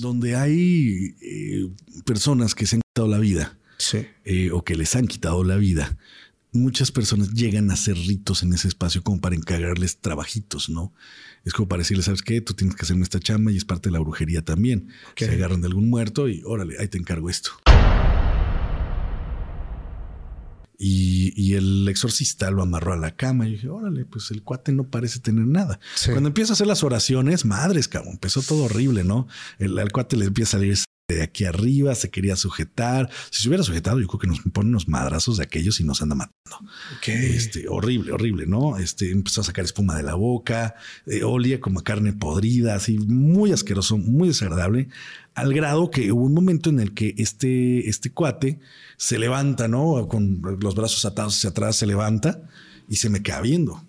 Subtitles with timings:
[0.00, 1.68] donde hay eh,
[2.04, 4.06] personas que se han quitado la vida Sí.
[4.24, 5.96] eh, o que les han quitado la vida,
[6.52, 10.92] muchas personas llegan a hacer ritos en ese espacio como para encargarles trabajitos, ¿no?
[11.44, 12.40] Es como para decirles, ¿sabes qué?
[12.40, 14.88] Tú tienes que hacerme esta chamba y es parte de la brujería también.
[15.16, 17.50] Se agarran de algún muerto y órale, ahí te encargo esto.
[20.84, 24.72] Y, y el exorcista lo amarró a la cama y dije, órale, pues el cuate
[24.72, 25.78] no parece tener nada.
[25.94, 26.10] Sí.
[26.10, 29.28] Cuando empieza a hacer las oraciones, madres, cabrón, empezó todo horrible, ¿no?
[29.60, 30.76] El, al cuate le empieza a salir
[31.08, 33.10] de aquí arriba, se quería sujetar.
[33.30, 36.02] Si se hubiera sujetado, yo creo que nos ponen unos madrazos de aquellos y nos
[36.02, 36.32] anda matando.
[37.06, 38.78] Este, horrible, horrible, ¿no?
[38.78, 40.74] Este, empezó a sacar espuma de la boca,
[41.06, 44.88] eh, olía como a carne podrida, así muy asqueroso, muy desagradable,
[45.34, 48.60] al grado que hubo un momento en el que este, este cuate
[48.96, 50.08] se levanta, ¿no?
[50.08, 52.42] Con los brazos atados hacia atrás, se levanta
[52.88, 53.82] y se me queda viendo.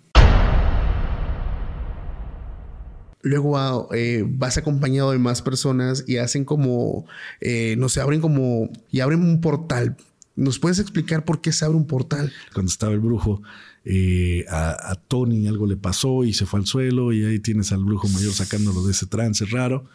[3.22, 7.06] Luego ah, eh, vas acompañado de más personas y hacen como,
[7.40, 9.96] eh, no sé, abren como, y abren un portal.
[10.36, 12.32] ¿Nos puedes explicar por qué se abre un portal?
[12.52, 13.40] Cuando estaba el brujo,
[13.84, 17.72] eh, a, a Tony algo le pasó y se fue al suelo y ahí tienes
[17.72, 19.86] al brujo mayor sacándolo de ese trance raro.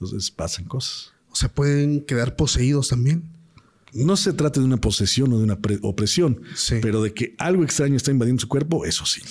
[0.00, 1.12] Entonces pasan cosas.
[1.30, 3.24] O sea, pueden quedar poseídos también.
[3.92, 6.76] No se trata de una posesión o de una pre- opresión, Sí.
[6.82, 9.22] pero de que algo extraño está invadiendo su cuerpo, eso sí.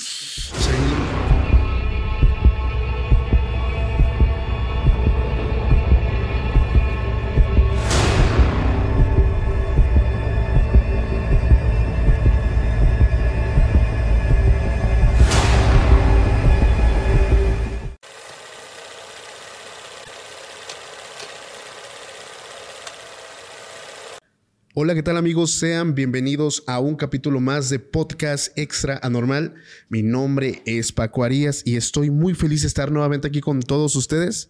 [24.78, 25.52] Hola, ¿qué tal amigos?
[25.52, 29.54] Sean bienvenidos a un capítulo más de Podcast Extra Anormal.
[29.88, 33.96] Mi nombre es Paco Arias y estoy muy feliz de estar nuevamente aquí con todos
[33.96, 34.50] ustedes.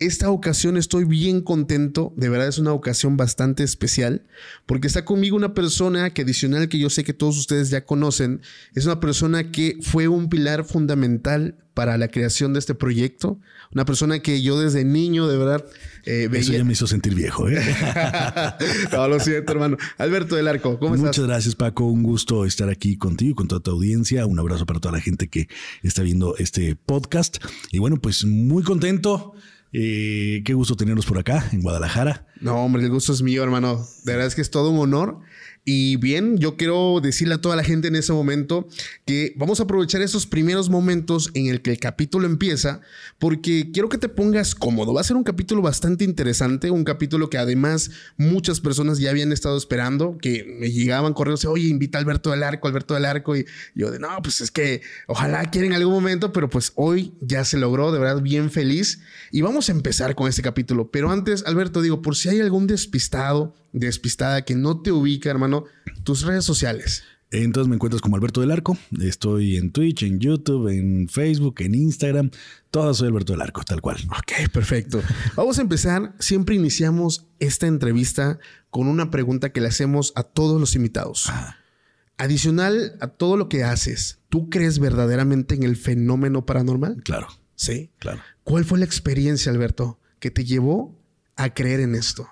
[0.00, 4.22] Esta ocasión estoy bien contento, de verdad es una ocasión bastante especial,
[4.64, 8.40] porque está conmigo una persona que adicional que yo sé que todos ustedes ya conocen,
[8.76, 13.40] es una persona que fue un pilar fundamental para la creación de este proyecto,
[13.72, 15.64] una persona que yo desde niño de verdad
[16.06, 17.48] eh, Eso ya me hizo sentir viejo.
[17.48, 17.60] ¿eh?
[18.92, 19.76] no, lo siento, hermano.
[19.96, 21.26] Alberto del Arco, ¿cómo Muchas estás?
[21.26, 21.84] gracias, Paco.
[21.86, 24.26] Un gusto estar aquí contigo y con toda tu audiencia.
[24.26, 25.48] Un abrazo para toda la gente que
[25.82, 27.38] está viendo este podcast.
[27.70, 29.34] Y bueno, pues muy contento.
[29.72, 32.26] Eh, qué gusto tenerlos por acá en Guadalajara.
[32.40, 33.86] No, hombre, el gusto es mío, hermano.
[34.04, 35.20] De verdad es que es todo un honor.
[35.70, 38.66] Y bien, yo quiero decirle a toda la gente en ese momento
[39.04, 42.80] que vamos a aprovechar esos primeros momentos en el que el capítulo empieza,
[43.18, 44.94] porque quiero que te pongas cómodo.
[44.94, 49.30] Va a ser un capítulo bastante interesante, un capítulo que además muchas personas ya habían
[49.30, 53.36] estado esperando, que me llegaban correos, oye, invita a Alberto del Arco, Alberto del Arco,
[53.36, 57.12] y yo de, no, pues es que ojalá quiera en algún momento, pero pues hoy
[57.20, 59.00] ya se logró, de verdad, bien feliz.
[59.32, 60.90] Y vamos a empezar con este capítulo.
[60.90, 65.57] Pero antes, Alberto, digo, por si hay algún despistado, despistada que no te ubica, hermano,
[66.04, 67.02] tus redes sociales.
[67.30, 68.78] Entonces me encuentras como Alberto del Arco.
[69.02, 72.30] Estoy en Twitch, en YouTube, en Facebook, en Instagram.
[72.70, 73.98] Todo soy Alberto del Arco, tal cual.
[74.08, 75.02] Ok, perfecto.
[75.36, 76.14] Vamos a empezar.
[76.18, 78.38] Siempre iniciamos esta entrevista
[78.70, 81.26] con una pregunta que le hacemos a todos los invitados.
[81.28, 81.56] Ah.
[82.16, 87.02] Adicional a todo lo que haces, ¿tú crees verdaderamente en el fenómeno paranormal?
[87.04, 87.90] Claro, Sí.
[87.98, 88.20] claro.
[88.42, 90.98] ¿Cuál fue la experiencia, Alberto, que te llevó
[91.36, 92.26] a creer en esto?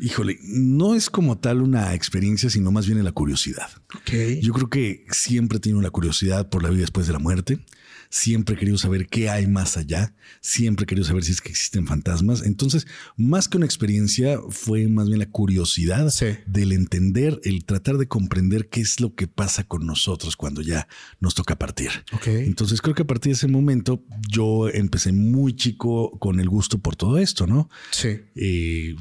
[0.00, 3.68] Híjole, no es como tal una experiencia, sino más bien la curiosidad.
[3.94, 4.40] Ok.
[4.42, 7.64] Yo creo que siempre he tenido la curiosidad por la vida después de la muerte.
[8.10, 10.14] Siempre he querido saber qué hay más allá.
[10.40, 12.42] Siempre he querido saber si es que existen fantasmas.
[12.44, 16.26] Entonces, más que una experiencia, fue más bien la curiosidad Sí.
[16.46, 20.86] del entender, el tratar de comprender qué es lo que pasa con nosotros cuando ya
[21.18, 21.90] nos toca partir.
[22.12, 22.26] Ok.
[22.28, 26.78] Entonces, creo que a partir de ese momento, yo empecé muy chico con el gusto
[26.78, 27.68] por todo esto, ¿no?
[27.90, 28.10] Sí.
[28.36, 28.94] Eh,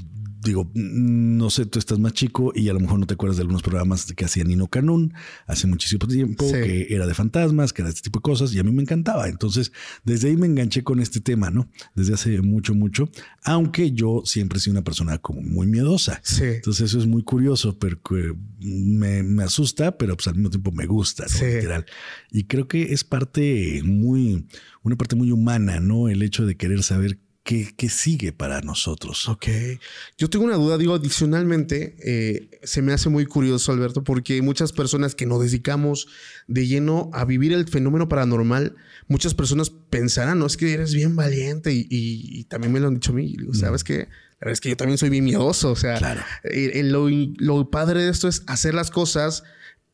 [0.43, 3.37] digo, mm, no sé, tú estás más chico y a lo mejor no te acuerdas
[3.37, 5.13] de algunos programas que hacía Nino Canún
[5.47, 6.53] hace muchísimo tiempo, Sí.
[6.53, 8.81] que era de fantasmas, que era de este tipo de cosas, y a mí me
[8.81, 9.27] encantaba.
[9.27, 9.71] Entonces,
[10.03, 11.69] desde ahí me enganché con este tema, ¿no?
[11.95, 13.09] Desde hace mucho, mucho,
[13.43, 16.19] aunque yo siempre he sido una persona como muy miedosa.
[16.23, 16.43] Sí.
[16.43, 20.85] Entonces, eso es muy curioso, porque me, me asusta, pero pues al mismo tiempo me
[20.85, 21.29] gusta, ¿no?
[21.29, 21.45] Sí.
[21.45, 21.85] Literal.
[22.31, 24.45] Y creo que es parte muy,
[24.83, 26.09] una parte muy humana, ¿no?
[26.09, 29.27] El hecho de querer saber qué, qué sigue para nosotros.
[29.27, 29.47] Ok.
[30.17, 34.71] Yo tengo una duda, digo, adicionalmente, eh, se me hace muy curioso, Alberto, porque muchas
[34.73, 36.07] personas que nos dedicamos
[36.47, 38.75] de lleno a vivir el fenómeno paranormal,
[39.07, 42.87] muchas personas pensarán, no, es que eres bien valiente y, y- y también me lo
[42.87, 44.07] han dicho a mí, digo, ¿sabes qué?
[44.39, 46.21] La verdad es que yo también soy bien miedoso, o sea, Claro.
[46.43, 49.43] eh, eh, lo, lo padre de esto es hacer las cosas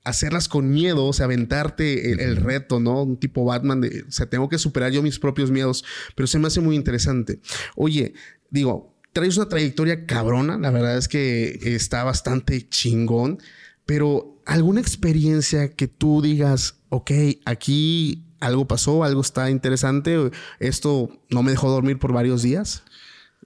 [0.10, 3.04] hacerlas con miedo, o sea, aventarte el, el reto, ¿no?
[3.04, 5.84] Un tipo Batman de, o sea, tengo que superar yo mis propios miedos,
[6.16, 7.40] pero se me hace muy interesante.
[7.76, 8.14] Oye,
[8.50, 13.40] digo, traes una trayectoria cabrona, la verdad es que está bastante chingón,
[13.86, 17.12] pero alguna experiencia que tú digas, ok,
[17.46, 22.84] aquí algo pasó, algo está interesante, esto no me dejó dormir por varios días.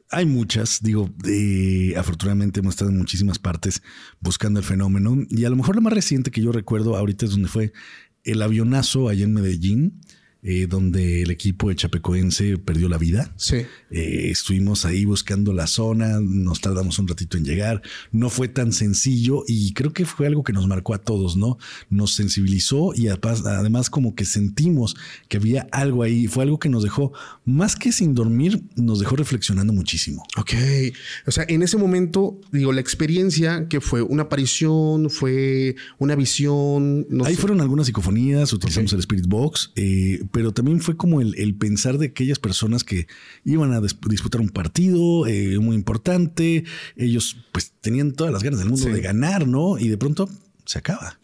[0.10, 1.10] Hay muchas, digo,
[1.98, 3.82] afortunadamente hemos estado en muchísimas partes
[4.20, 7.32] buscando el fenómeno y a lo mejor lo más reciente que yo recuerdo ahorita es
[7.32, 7.74] donde fue
[8.24, 10.02] el avionazo allá en Medellín
[10.46, 13.34] eh, donde el equipo de Chapecoense perdió la vida.
[13.38, 13.58] Sí.
[13.92, 17.82] Eh, estuvimos ahí buscando la zona, nos tardamos un ratito en llegar.
[18.12, 21.58] No fue tan sencillo y creo que fue algo que nos marcó a todos, ¿no?
[21.90, 24.98] Nos sensibilizó y además, como que sentimos
[25.30, 26.28] que había algo ahí.
[26.28, 27.14] Fue algo que nos dejó,
[27.46, 30.26] más que sin dormir, nos dejó reflexionando muchísimo.
[30.36, 30.54] Ok.
[31.26, 37.08] O sea, en ese momento, digo, la experiencia que fue una aparición, fue una visión.
[37.24, 39.72] ahí fueron algunas psicofonías, utilizamos el Spirit Box.
[39.76, 43.06] Eh, pero también fue como el, pensar de aquellas personas que
[43.46, 46.64] iban a disputar un partido eh, muy importante,
[46.98, 49.78] ellos pues tenían todas las ganas del mundo de ganar, ¿no?
[49.78, 50.28] Y de pronto
[50.66, 51.20] se acaba.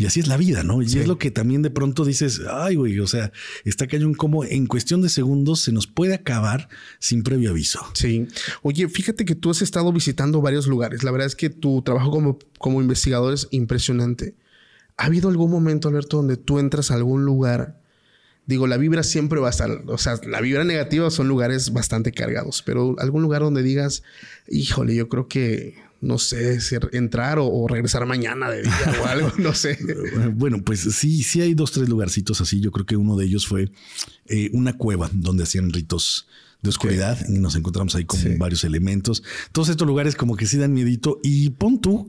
[0.00, 0.82] Y así es la vida, ¿no?
[0.82, 3.30] Y es lo que también de pronto dices, ay, güey, o sea,
[3.64, 6.68] está cañón como en cuestión de segundos se nos puede acabar
[6.98, 7.78] sin previo aviso.
[7.94, 8.26] Sí.
[8.62, 11.04] Oye, fíjate que tú has estado visitando varios lugares.
[11.04, 14.34] La verdad es que tu trabajo como, como investigador es impresionante.
[14.96, 17.77] ¿Ha habido algún momento, Alberto, donde tú entras a algún lugar
[18.48, 22.12] digo, la vibra siempre va a estar, o sea, la vibra negativa son lugares bastante
[22.12, 24.02] cargados, pero algún lugar donde digas,
[24.48, 29.32] híjole, yo creo que, no sé, si entrar o, regresar mañana de día o algo,
[29.36, 29.78] no sé.
[30.34, 32.60] Bueno, pues sí, sí hay dos, tres lugarcitos así.
[32.60, 33.70] Yo creo que uno de ellos fue
[34.26, 36.26] eh, una cueva donde hacían ritos
[36.62, 39.22] de oscuridad y nos encontramos ahí con varios elementos.
[39.52, 42.08] Todos estos lugares como que sí dan miedito y pon tú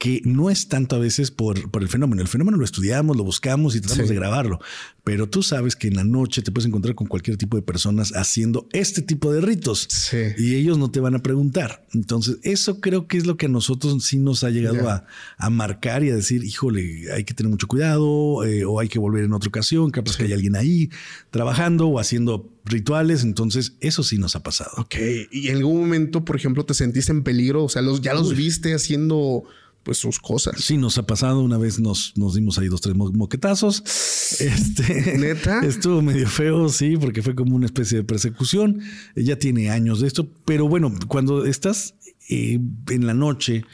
[0.00, 2.22] que no es tanto a veces por, por el fenómeno.
[2.22, 4.58] El fenómeno lo estudiamos, lo buscamos y tratamos de grabarlo.
[5.04, 8.12] Pero tú sabes que en la noche te puedes encontrar con cualquier tipo de personas
[8.16, 10.10] haciendo este tipo de ritos.
[10.38, 11.84] Y ellos no te van a preguntar.
[11.92, 16.02] Entonces, eso creo que es lo que a nosotros sí nos ha llegado a, marcar
[16.02, 19.34] y a decir, híjole, hay que tener mucho cuidado eh, o hay que volver en
[19.34, 19.90] otra ocasión.
[19.90, 20.88] Capaz que hay alguien ahí
[21.30, 23.22] trabajando o haciendo rituales.
[23.22, 24.70] Entonces, eso sí nos ha pasado.
[24.78, 24.94] Ok.
[25.30, 27.64] ¿Y en algún momento, por ejemplo, te sentiste en peligro?
[27.64, 29.44] O sea, los, ya los viste haciendo
[29.82, 30.62] pues sus cosas.
[30.62, 31.40] Sí, nos ha pasado.
[31.40, 33.82] Una vez nos, nos dimos ahí dos, tres moquetazos.
[34.40, 38.80] Este neta estuvo medio feo, sí, porque fue como una especie de persecución.
[39.16, 41.94] Ya tiene años de esto, pero bueno, cuando estás
[42.28, 43.64] eh, en la noche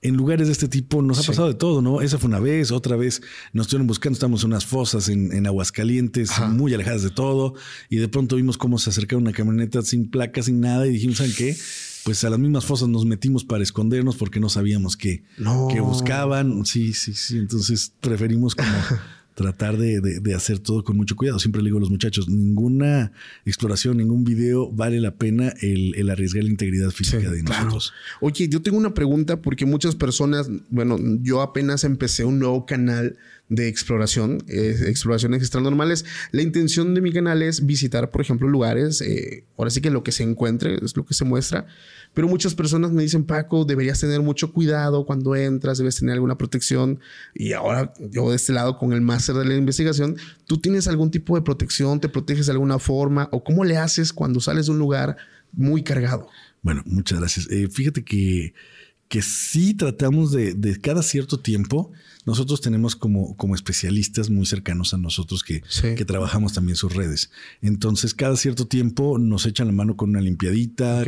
[0.00, 2.00] en lugares de este tipo nos ha pasado de todo, ¿no?
[2.00, 3.20] Esa fue una vez, otra vez
[3.52, 7.54] nos estuvieron buscando, estamos en unas fosas en, en Aguascalientes, muy alejadas de todo,
[7.88, 11.16] y de pronto vimos cómo se acercaba una camioneta sin placas, sin nada, y dijimos,
[11.18, 11.56] ¿saben qué?
[12.08, 15.24] Pues a las mismas fosas nos metimos para escondernos porque no sabíamos qué,
[15.78, 16.64] buscaban.
[16.64, 17.36] Sí, sí, sí.
[17.36, 18.66] Entonces preferimos como
[19.34, 21.38] tratar de, hacer todo con mucho cuidado.
[21.38, 23.12] Siempre le digo a los muchachos, ninguna
[23.44, 27.92] exploración, ningún video vale la pena el, arriesgar la integridad física de nosotros.
[28.22, 33.18] Oye, yo tengo una pregunta porque muchas personas, bueno, yo apenas empecé un nuevo canal
[33.48, 36.04] de exploración, eh, exploraciones extranormales.
[36.32, 40.02] La intención de mi canal es visitar, por ejemplo, lugares, eh, ahora sí que lo
[40.02, 41.66] que se encuentre es lo que se muestra,
[42.14, 46.36] pero muchas personas me dicen, Paco, deberías tener mucho cuidado cuando entras, debes tener alguna
[46.36, 47.00] protección.
[47.34, 50.16] Y ahora yo de este lado con el máster de la investigación,
[50.46, 52.00] ¿tú tienes algún tipo de protección?
[52.00, 53.28] ¿Te proteges de alguna forma?
[53.32, 55.16] ¿O cómo le haces cuando sales de un lugar
[55.52, 56.28] muy cargado?
[56.62, 57.48] Bueno, muchas gracias.
[57.50, 58.52] Eh, fíjate que
[59.08, 61.90] que sí tratamos de, de, cada cierto tiempo,
[62.26, 67.30] nosotros tenemos como, como especialistas muy cercanos a nosotros que, que, trabajamos también sus redes.
[67.62, 71.04] Entonces, cada cierto tiempo nos echan la mano con una limpiadita,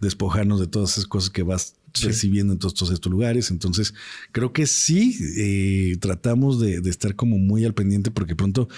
[0.00, 3.50] despojarnos de todas esas cosas que vas recibiendo en todos, estos lugares.
[3.50, 3.94] Entonces,
[4.32, 8.68] creo que sí eh, tratamos de, de, estar como muy al pendiente porque pronto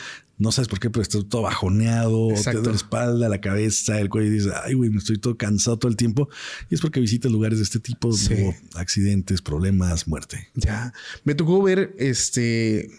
[0.40, 4.28] no sabes por qué, pero estás todo bajoneado, te la espalda, la cabeza, el cuello
[4.28, 6.30] y dices, ay, güey, me estoy todo cansado todo el tiempo.
[6.70, 8.10] Y es porque visitas lugares de este tipo,
[8.74, 10.48] accidentes, problemas, muerte.
[10.54, 10.94] Ya.
[11.24, 12.90] Me tocó ver este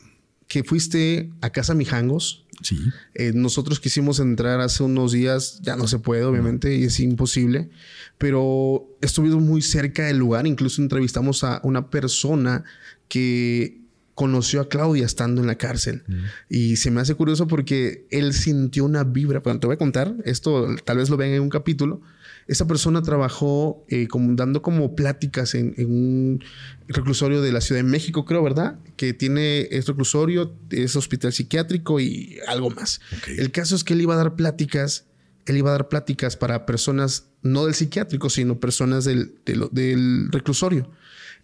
[0.47, 2.40] que fuiste a casa Mijangos.
[2.61, 2.77] Sí.
[3.13, 7.69] Eh, nosotros quisimos entrar hace unos días, ya no se puede, obviamente, y es imposible,
[8.17, 12.63] pero estuvimos muy cerca del lugar, incluso entrevistamos a una persona
[13.07, 13.81] que
[14.15, 16.03] conoció a Claudia estando en la cárcel.
[16.07, 16.13] Mm.
[16.49, 19.39] Y se me hace curioso porque él sintió una vibra.
[19.39, 22.01] Bueno, te voy a contar, esto tal vez lo vean en un capítulo.
[22.47, 26.43] Esa persona trabajó eh, como, dando como pláticas en, un
[26.87, 28.79] reclusorio de la Ciudad de México, creo, ¿verdad?
[28.97, 33.01] Que tiene este reclusorio, es hospital psiquiátrico y algo más.
[33.27, 35.05] El caso es que él iba a dar pláticas,
[35.45, 40.89] él iba a dar pláticas para personas, no del psiquiátrico, sino personas del, del reclusorio.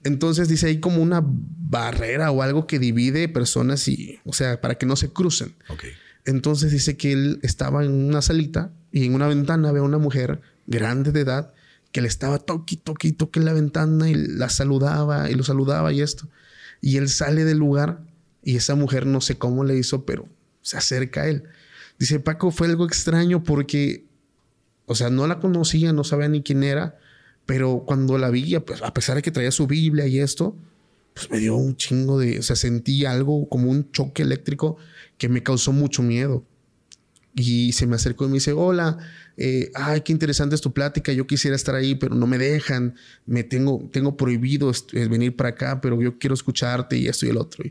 [0.04, 4.76] Entonces dice ahí como una barrera o algo que divide personas y, o sea, para
[4.76, 5.56] que no se crucen.
[6.26, 9.98] Entonces dice que él estaba en una salita y en una ventana ve a una
[9.98, 11.54] mujer grande de edad
[11.92, 16.02] que le estaba toque, toque, toque la ventana y la saludaba y lo saludaba y
[16.02, 16.30] esto.
[16.82, 18.02] Y él sale del lugar
[18.44, 20.28] y esa mujer no sé cómo le hizo, pero
[20.62, 21.44] se acerca a él.
[21.98, 24.06] Dice, Paco, fue algo extraño porque,
[24.86, 27.00] o sea, no la conocía, no sabía ni quién era,
[27.46, 30.56] pero cuando la vi, a pesar de que traía su Biblia y esto,
[31.14, 34.78] pues me dio un chingo de, o sea, sentí algo como un choque eléctrico
[35.18, 36.46] que me causó mucho miedo.
[37.40, 38.98] Y se me acercó y me dice, hola,
[39.38, 42.96] eh, ay, qué interesante es tu plática, yo quisiera estar ahí, pero no me dejan,
[43.28, 47.38] me tengo, tengo prohibido venir para acá, pero yo quiero escucharte y esto y el
[47.38, 47.64] otro.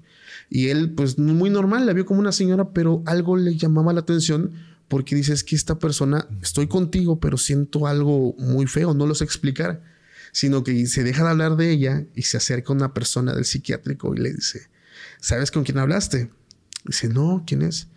[0.49, 4.01] Y, él, pues muy normal, la vio como una señora, pero algo le llamaba la
[4.01, 4.53] atención
[4.87, 9.17] porque dice, es que esta persona, estoy contigo, pero siento algo muy feo, no lo
[9.17, 9.83] sé explicar,
[10.31, 14.15] sino que se deja de hablar de ella y se acerca una persona del psiquiátrico
[14.15, 14.69] y le dice,
[15.21, 16.31] ¿sabes con quién hablaste?
[16.85, 17.89] Dice, no, ¿quién es?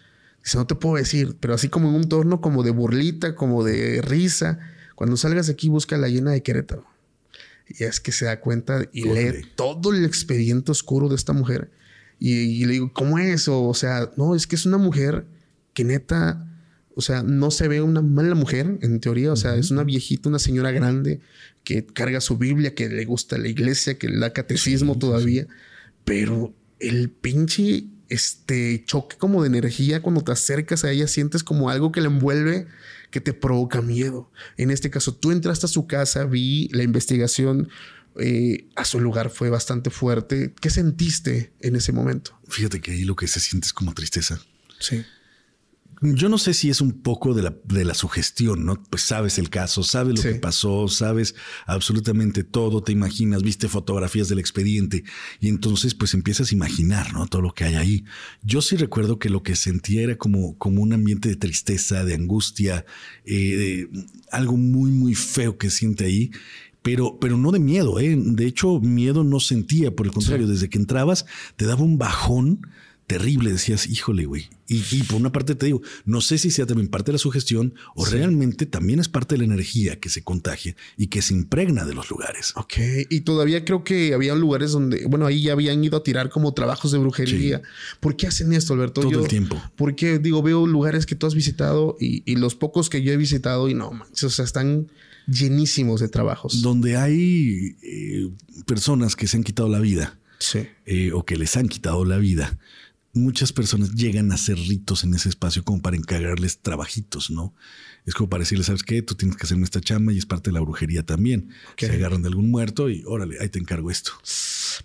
[0.43, 3.63] Dice, no te puedo decir, pero así como en un torno como de burlita, como
[3.63, 4.59] de risa.
[4.95, 6.85] Cuando salgas aquí, busca la llena de Querétaro.
[7.67, 11.69] Y es que se da cuenta y lee todo el expediente oscuro de esta mujer.
[12.19, 13.47] Y, le digo, ¿cómo es?
[13.47, 15.25] O, o, sea, no, es que es una mujer
[15.73, 16.45] que neta,
[16.95, 19.31] o sea, no se ve una mala mujer, en teoría.
[19.31, 21.21] O sea, es una viejita, una señora grande
[21.63, 25.47] que carga su Biblia, que le gusta la iglesia, que le da catecismo todavía.
[26.03, 31.69] Pero el pinche este choque como de energía cuando te acercas a ella, sientes como
[31.69, 32.67] algo que la envuelve
[33.11, 34.31] que te provoca miedo.
[34.57, 37.69] En este caso, tú entraste a su casa, vi la investigación
[38.19, 40.53] eh, a su lugar fue bastante fuerte.
[40.59, 42.37] ¿Qué sentiste en ese momento?
[42.47, 44.41] Fíjate que ahí lo que se siente es como tristeza.
[44.79, 45.05] Sí.
[46.01, 48.81] Yo no sé si es un poco de la, de la sugestión, ¿no?
[48.89, 54.29] Pues sabes el caso, sabes lo que pasó, sabes absolutamente todo, te imaginas, viste fotografías
[54.29, 55.03] del expediente
[55.39, 57.27] y entonces pues empiezas a imaginar, ¿no?
[57.27, 58.05] Todo lo que hay ahí.
[58.43, 62.15] Yo sí recuerdo que lo que sentía era como, como un ambiente de tristeza, de
[62.15, 62.85] angustia,
[63.25, 63.89] eh,
[64.31, 66.31] algo muy, muy feo que siente ahí
[66.81, 68.15] pero, pero no de miedo, ¿eh?
[68.17, 71.25] De hecho, miedo no sentía, por el contrario, desde que entrabas
[71.57, 72.61] te daba un bajón
[73.09, 73.51] terrible.
[73.51, 74.49] Decías, híjole, güey.
[74.67, 77.73] Y, por una parte te digo, no sé si sea también parte de la sugestión
[77.95, 81.85] o realmente también es parte de la energía que se contagia y que se impregna
[81.85, 82.53] de los lugares.
[82.55, 82.75] Ok.
[83.09, 86.53] Y todavía creo que había lugares donde, bueno, ahí ya habían ido a tirar como
[86.53, 87.63] trabajos de brujería.
[87.99, 89.01] ¿Por qué hacen esto, Alberto?
[89.01, 89.59] Todo el tiempo.
[89.75, 93.69] Porque, digo, veo lugares que tú has visitado y, los pocos que yo he visitado
[93.69, 94.87] y no manches, o sea, están
[95.27, 96.61] llenísimos de trabajos.
[96.61, 98.29] Donde hay eh,
[98.67, 100.19] personas que se han quitado la vida.
[100.37, 100.67] Sí.
[100.85, 102.57] Eh, o que les han quitado la vida
[103.19, 107.53] muchas personas llegan a hacer ritos en ese espacio como para encargarles trabajitos, ¿no?
[108.05, 109.01] Es como para decirles, ¿sabes qué?
[109.01, 111.49] Tú tienes que hacerme esta chamba y es parte de la brujería también.
[111.77, 114.11] Se agarran de algún muerto y órale, ahí te encargo esto.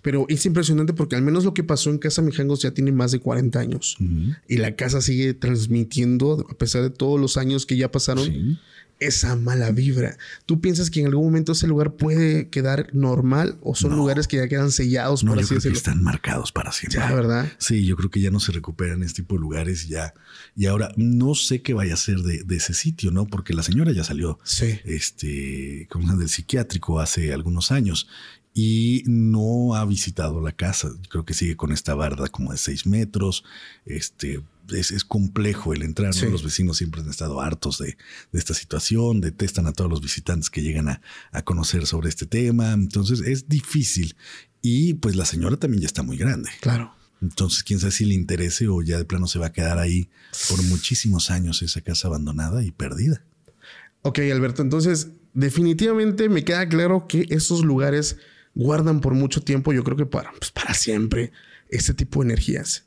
[0.01, 3.11] Pero es impresionante porque al menos lo que pasó en Casa Mijangos ya tiene más
[3.11, 3.97] de 40 años
[4.47, 8.59] y la casa sigue transmitiendo, a pesar de todos los años que ya pasaron,
[8.99, 10.17] esa mala vibra.
[10.45, 14.37] ¿Tú piensas que en algún momento ese lugar puede quedar normal o son lugares que
[14.37, 15.23] ya quedan sellados?
[15.23, 16.99] No, por yo creo que están marcados para siempre.
[16.99, 17.51] Ya, ¿verdad?
[17.57, 20.13] Sí, yo creo que ya no se recuperan este tipo de lugares ya.
[20.55, 23.27] Y ahora no sé qué vaya a ser de, ese sitio, ¿no?
[23.27, 24.79] Porque la señora ya salió sí.
[24.85, 28.07] este, como del psiquiátrico hace algunos años
[28.57, 30.89] y no ha visitado la casa.
[31.09, 33.43] Creo que sigue con esta barda como de seis metros.
[33.85, 36.15] Este, es, complejo el entrar.
[36.15, 37.97] Los vecinos siempre han estado hartos de,
[38.31, 41.01] esta situación, detestan a todos los visitantes que llegan a,
[41.33, 42.71] a, conocer sobre este tema.
[42.71, 44.15] Entonces es difícil.
[44.61, 46.49] Y pues la señora también ya está muy grande.
[46.61, 46.95] Claro.
[47.21, 50.09] Entonces, quién sabe si le interese o ya de plano se va a quedar ahí
[50.49, 53.21] por muchísimos años esa casa abandonada y perdida.
[54.01, 58.17] Ok, Alberto, entonces definitivamente me queda claro que estos lugares
[58.55, 61.31] guardan por mucho tiempo, yo creo que para, pues para siempre,
[61.69, 62.85] este tipo de energías.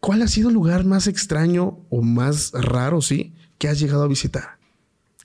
[0.00, 4.08] ¿Cuál ha sido el lugar más extraño o más raro, sí, que has llegado a
[4.08, 4.58] visitar?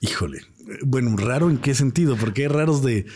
[0.00, 0.42] Híjole,
[0.82, 3.06] bueno, raro en qué sentido, porque hay raros de,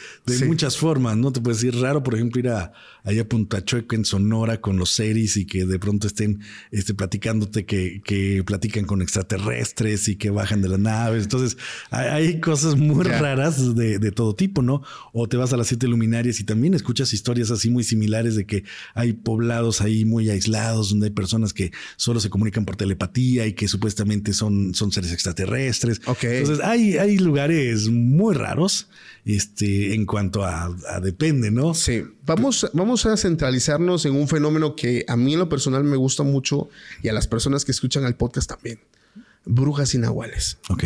[0.46, 1.32] muchas formas, ¿no?
[1.32, 4.76] Te puedes decir raro, por ejemplo, ir a allá a Punta Chueca en Sonora con
[4.76, 6.40] los series y que de pronto estén
[6.70, 11.24] este, platicándote que, que platican con extraterrestres y que bajan de las naves.
[11.24, 11.56] Entonces,
[11.90, 14.82] hay, cosas muy raras de, de, todo tipo, ¿no?
[15.12, 18.46] O te vas a las siete luminarias y también escuchas historias así muy similares de
[18.46, 18.64] que
[18.94, 23.54] hay poblados ahí muy aislados, donde hay personas que solo se comunican por telepatía y
[23.54, 26.00] que supuestamente son, son seres extraterrestres.
[26.22, 27.39] Entonces, hay, hay lugares
[27.90, 28.88] muy raros
[29.24, 31.74] este, en cuanto a, depende, ¿no?
[31.74, 35.96] Sí, vamos, vamos a centralizarnos en un fenómeno que a mí en lo personal me
[35.96, 36.68] gusta mucho
[37.02, 38.80] y a las personas que escuchan el podcast también.
[39.44, 40.58] Brujas y nahuales.
[40.68, 40.84] Ok.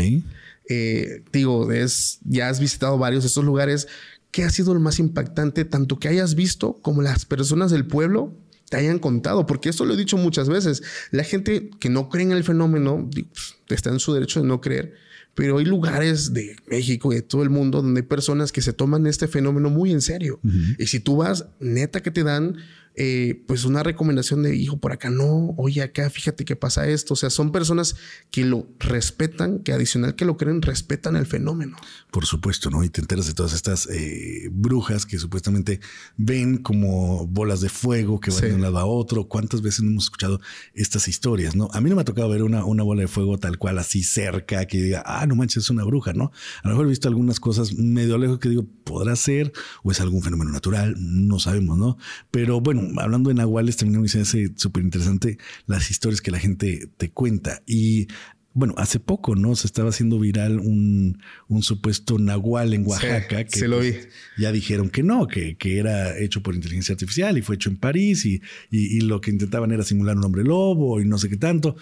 [0.69, 3.89] Eh, digo, es, ya has visitado varios de estos lugares.
[4.31, 8.35] ¿Qué ha sido lo más impactante, tanto que hayas visto como las personas del pueblo
[8.69, 9.47] te hayan contado?
[9.47, 10.83] Porque esto lo he dicho muchas veces.
[11.11, 14.61] La gente que no cree en el fenómeno pues, está en su derecho de no
[14.61, 14.95] creer,
[15.35, 18.73] pero hay lugares de México y de todo el mundo donde hay personas que se
[18.73, 20.41] toman este fenómeno muy en serio.
[20.79, 22.57] Y si tú vas, neta que te dan
[22.97, 27.15] eh, pues una recomendación de hijo por acá no, oye acá fíjate que pasa esto.
[27.15, 27.97] O sea, son personas
[28.31, 31.77] que lo respetan, que adicional que lo creen, respetan el fenómeno.
[32.11, 32.85] Por supuesto, ¿no?
[32.85, 35.81] Y te enteras de todas estas eh, brujas que supuestamente
[36.17, 39.25] ven como bolas de fuego que van de un lado a otro.
[39.25, 40.41] ¿Cuántas veces no hemos escuchado
[40.75, 41.69] estas historias, no?
[41.73, 44.03] A mí no me ha tocado ver una, una bola de fuego tal cual así
[44.03, 46.31] cerca que diga, ah, no manches, es una bruja, ¿no?
[46.63, 50.01] A lo mejor he visto algunas cosas medio lejos que digo, podrá ser o es
[50.01, 51.99] algún fenómeno natural, no sabemos, ¿no?
[52.31, 56.89] Pero bueno, hablando de Nahuales, también me parece súper interesante las historias que la gente
[56.97, 57.63] te cuenta.
[57.67, 58.09] Y
[58.55, 59.57] bueno, hace poco, ¿no?
[59.57, 61.19] Se estaba haciendo viral un,
[61.61, 63.45] supuesto nahual en Oaxaca.
[63.45, 67.37] que se lo pues, ya dijeron que no, que, que, era hecho por inteligencia artificial
[67.37, 71.01] y fue hecho en París y, y, lo que intentaban era simular un hombre lobo
[71.01, 71.77] y no sé qué tanto.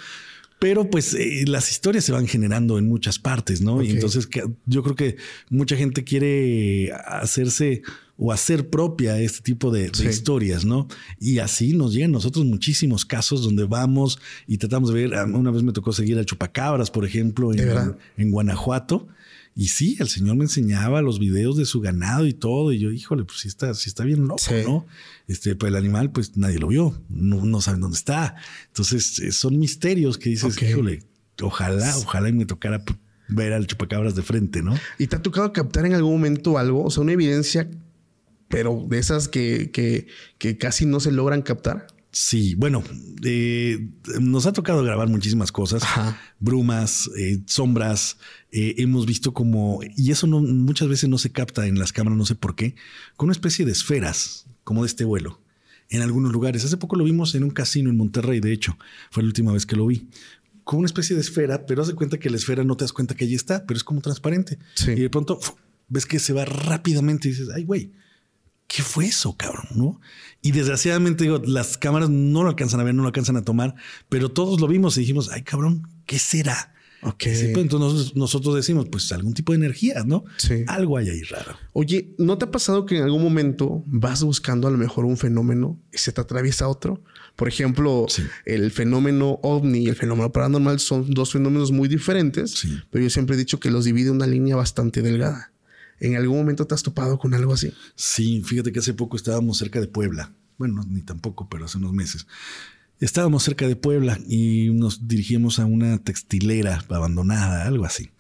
[0.63, 3.83] Pero pues eh, las historias se van generando en muchas partes, ¿no?
[3.83, 4.29] Y entonces
[4.65, 5.17] yo creo que
[5.51, 7.83] mucha gente quiere hacerse
[8.17, 10.87] o hacer propia este tipo de, historias, ¿no?
[11.19, 15.25] Y así nos llegan nosotros muchísimos casos donde vamos y tratamos de ver.
[15.35, 19.09] Una vez me tocó seguir al chupacabras, por ejemplo, en, en Guanajuato.
[19.55, 22.73] Y sí, el señor me enseñaba los videos de su ganado y todo.
[22.73, 24.87] Y yo, híjole, pues sí está, sí está bien loco, ¿no?
[25.29, 28.35] Este, pues el animal, pues nadie lo vio, no, no saben dónde está.
[28.69, 31.03] Entonces, eh, son misterios que dices, híjole,
[31.43, 32.83] ojalá, ojalá y me tocara
[33.29, 34.75] ver al chupacabras de frente, ¿no?
[34.99, 36.85] ¿Y te ha tocado captar en algún momento algo?
[36.85, 37.69] O sea, una evidencia,
[38.49, 40.07] pero de esas que, que,
[40.39, 41.87] que casi no se logran captar.
[42.15, 42.85] Sí, bueno,
[43.25, 43.89] eh,
[44.21, 45.83] nos ha tocado grabar muchísimas cosas,
[46.39, 48.19] brumas, eh, sombras,
[48.51, 52.19] eh, hemos visto como, y eso no, muchas veces no se capta en las cámaras,
[52.19, 52.75] no sé por qué,
[53.17, 55.41] con una especie de esferas, como de este vuelo,
[55.89, 56.63] en algunos lugares.
[56.67, 58.77] Hace poco lo vimos en un casino en Monterrey, de hecho,
[59.11, 60.07] fue la última vez que lo vi.
[60.65, 62.93] Con una especie de esfera, pero haz de cuenta que la esfera no te das
[62.93, 64.59] cuenta que allí está, pero es como transparente.
[64.87, 65.41] Y de pronto
[65.89, 67.91] ves que se va rápidamente y dices, ay, güey,
[68.75, 69.67] ¿qué fue eso, cabrón?
[69.75, 70.01] ¿No?
[70.41, 73.75] Y desgraciadamente digo, las cámaras no lo alcanzan a ver, no lo alcanzan a tomar,
[74.09, 76.73] pero todos lo vimos y dijimos, ay, cabrón, ¿qué será?
[77.03, 77.25] Ok.
[77.25, 80.25] Pues, entonces nosotros decimos, pues algún tipo de energía, ¿no?
[80.37, 80.65] Sí.
[80.69, 81.57] Algo hay ahí raro.
[81.73, 85.17] Oye, ¿no te ha pasado que en algún momento vas buscando a lo mejor un
[85.17, 87.03] fenómeno y se te atraviesa otro?
[87.37, 88.07] Por ejemplo,
[88.45, 93.35] el fenómeno ovni y el fenómeno paranormal son dos fenómenos muy diferentes, pero yo siempre
[93.35, 95.52] he dicho que los divide una línea bastante delgada.
[96.01, 97.73] ¿En algún momento te has topado con algo así?
[97.95, 100.33] Sí, fíjate que hace poco estábamos cerca de Puebla.
[100.59, 102.27] Bueno, ni tampoco, pero hace unos meses.
[103.01, 108.11] Estábamos cerca de Puebla y nos dirigimos a una textilera abandonada, algo así.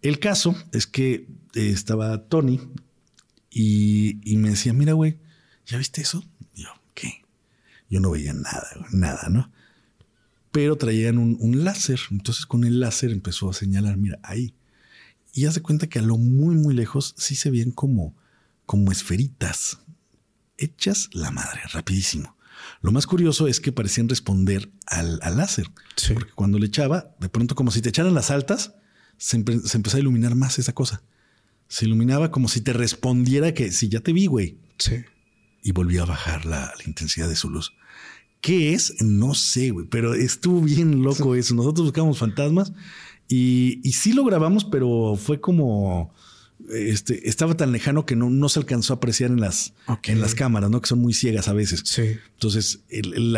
[0.00, 2.60] El caso es que eh, estaba Tony
[3.50, 5.18] y, me decía, mira, güey,
[5.66, 6.24] ¿ya viste eso?
[6.54, 7.22] yo, ¿qué?
[7.90, 9.52] Yo no veía nada, nada, ¿no?
[10.50, 12.00] Pero traían un, un láser.
[12.10, 14.54] Entonces con el láser empezó a señalar, mira, ahí.
[15.32, 18.14] Y hace cuenta que a lo muy, muy lejos sí se veían como,
[18.66, 19.78] como esferitas
[20.58, 22.36] hechas la madre, rapidísimo.
[22.80, 25.70] Lo más curioso es que parecían responder al, láser.
[26.14, 28.74] Porque cuando le echaba, de pronto como si te echaran las altas,
[29.16, 31.02] se, empezó a iluminar más esa cosa.
[31.68, 34.58] Se iluminaba como si te respondiera que si ya te vi, güey.
[34.78, 35.04] Sí.
[35.62, 37.72] Y volvió a bajar la, intensidad de su luz.
[38.40, 39.00] ¿Qué es?
[39.00, 41.54] No sé, güey, pero estuvo bien loco eso.
[41.54, 42.72] Nosotros buscamos fantasmas
[43.28, 46.12] y, y sí lo grabamos, pero fue como
[46.70, 50.34] este, estaba tan lejano que no, no, se alcanzó a apreciar en las, en las
[50.34, 50.80] cámaras, ¿no?
[50.80, 51.82] Que son muy ciegas a veces.
[51.84, 52.16] Sí.
[52.34, 53.36] Entonces, el,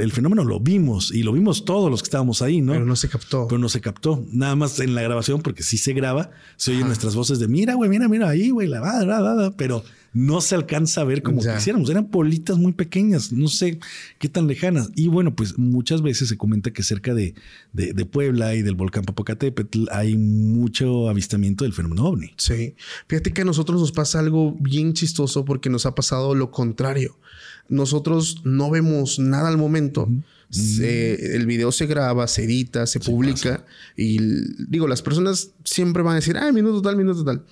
[0.00, 2.72] el, fenómeno lo vimos y lo vimos todos los que estábamos ahí, ¿no?
[2.72, 3.46] Pero no se captó.
[3.48, 4.24] Pero no se captó.
[4.30, 7.74] Nada más en la grabación, porque sí se graba, se oyen nuestras voces de mira,
[7.74, 11.22] güey, mira, mira ahí, güey, la va, la va, pero no se alcanza a ver
[11.22, 11.88] como quisiéramos.
[11.90, 13.78] Eran politas muy pequeñas, no sé
[14.18, 14.90] qué tan lejanas.
[14.94, 17.34] Y bueno, pues muchas veces se comenta que cerca de,
[17.72, 22.32] de, Puebla y del volcán Popocatépetl hay mucho avistamiento del fenómeno ovni.
[22.36, 22.74] Sí.
[23.06, 27.16] Fíjate que a nosotros nos pasa algo bien chistoso porque nos ha pasado lo contrario.
[27.68, 30.08] Nosotros no vemos nada al momento.
[30.52, 33.64] el video se graba, se edita, se, publica
[33.96, 34.18] y
[34.66, 37.44] digo, las personas siempre van a decir, ah, minuto tal, minuto tal.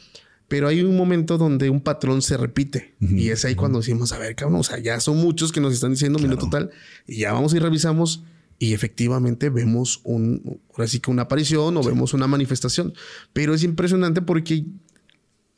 [0.48, 2.94] Pero hay un momento donde un patrón se repite.
[3.00, 5.74] Y es ahí cuando decimos, a ver, cabrón, o sea, ya son muchos que nos
[5.74, 6.70] están diciendo minuto tal.
[7.06, 8.24] Y ya vamos y revisamos.
[8.58, 12.94] Y efectivamente vemos un, ahora sí que una aparición o vemos una manifestación.
[13.34, 14.64] Pero es impresionante porque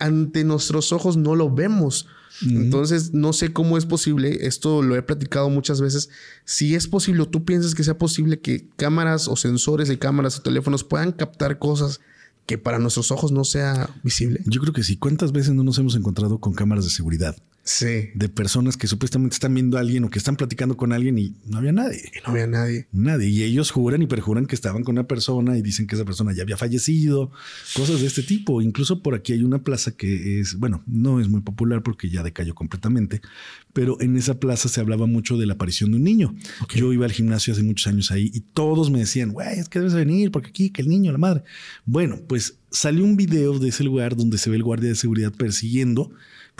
[0.00, 2.08] ante nuestros ojos no lo vemos.
[2.42, 6.08] Entonces, no sé cómo es posible, esto lo he platicado muchas veces,
[6.44, 10.42] si es posible, tú piensas que sea posible que cámaras o sensores de cámaras o
[10.42, 12.00] teléfonos puedan captar cosas
[12.50, 14.40] que para nuestros ojos no sea visible.
[14.44, 14.96] Yo creo que sí.
[14.96, 17.36] ¿Cuántas veces no nos hemos encontrado con cámaras de seguridad?
[17.70, 18.10] Sí.
[18.14, 21.36] de personas que supuestamente están viendo a alguien o que están platicando con alguien y
[21.46, 22.10] no había nadie.
[22.12, 22.88] Y no había nadie.
[22.92, 23.28] Nadie.
[23.28, 26.32] Y ellos juran y perjuran que estaban con una persona y dicen que esa persona
[26.32, 27.30] ya había fallecido,
[27.74, 28.60] cosas de este tipo.
[28.60, 32.22] Incluso por aquí hay una plaza que es, bueno, no es muy popular porque ya
[32.24, 33.20] decayó completamente,
[33.72, 36.34] pero en esa plaza se hablaba mucho de la aparición de un niño.
[36.74, 39.78] Yo iba al gimnasio hace muchos años ahí y todos me decían, güey, es que
[39.78, 41.44] debes venir porque aquí, que el niño, la madre.
[41.84, 45.32] Bueno, pues salió un video de ese lugar donde se ve el guardia de seguridad
[45.32, 46.10] persiguiendo,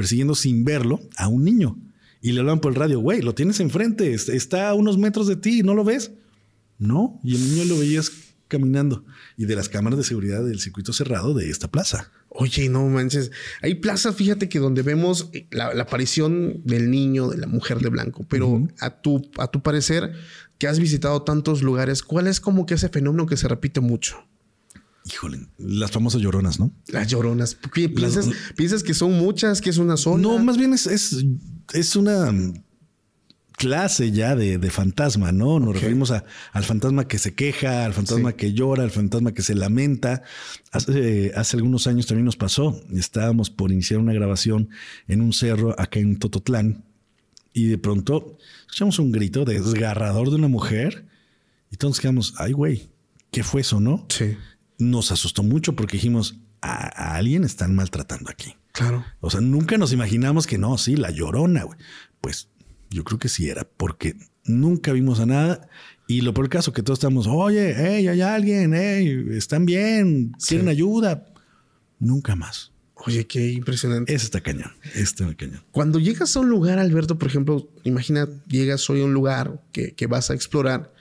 [0.01, 1.77] persiguiendo sin verlo a un niño.
[2.23, 5.27] Y le hablan por el radio, güey, lo tienes enfrente, es- está a unos metros
[5.27, 6.13] de ti, ¿no lo ves?
[6.79, 8.11] No, y el niño lo veías
[8.49, 9.05] caminando.
[9.37, 12.11] Y de las cámaras de seguridad del circuito cerrado de esta plaza.
[12.31, 13.31] Oye, no manches.
[13.61, 17.91] Hay plazas, fíjate que donde vemos la, la aparición del niño, de la mujer de
[17.91, 20.15] blanco, pero a, tu, a tu parecer,
[20.57, 24.17] que has visitado tantos lugares, ¿cuál es como que ese fenómeno que se repite mucho?
[25.07, 26.71] Híjole, las famosas lloronas, ¿no?
[26.89, 27.57] Las lloronas.
[27.73, 30.23] ¿Qué ¿Piensas, piensas que son muchas, que es una sola?
[30.23, 31.25] No, más bien es, es,
[31.73, 32.33] es una
[33.57, 35.61] clase ya de, de fantasma, ¿no?
[35.61, 38.37] Nos referimos a, al fantasma que se queja, al fantasma Sí.
[38.37, 40.23] que llora, al fantasma que se lamenta.
[40.73, 42.81] Hace, hace algunos años también nos pasó.
[42.95, 44.71] Estábamos por iniciar una grabación
[45.09, 46.85] en un cerro acá en Tototlán
[47.53, 51.05] y de pronto escuchamos un grito desgarrador de una mujer
[51.71, 52.89] y todos quedamos, ay, güey,
[53.31, 54.07] ¿qué fue eso, no?
[54.09, 54.37] Sí,
[54.81, 58.57] Nos asustó mucho porque dijimos, a, a alguien están maltratando aquí.
[58.73, 59.05] claro.
[59.21, 61.79] O sea, nunca nos imaginamos que no, sí, la llorona, güey.
[62.21, 62.49] Pues
[62.91, 65.69] yo creo que sí era, porque nunca vimos a nada.
[66.09, 70.33] Y lo por el caso que todos estamos, oye, hey, hay alguien, hey, están bien,
[70.45, 70.71] quieren Sí.
[70.71, 71.27] ayuda.
[72.01, 72.73] Nunca más.
[73.07, 74.13] Oye, qué impresionante.
[74.15, 74.73] Ese está cañón.
[74.93, 75.63] Ese está cañón.
[75.71, 79.93] Cuando llegas a un lugar, Alberto, por ejemplo, imagina, llegas hoy a un lugar que,
[79.95, 80.93] que vas a explorar.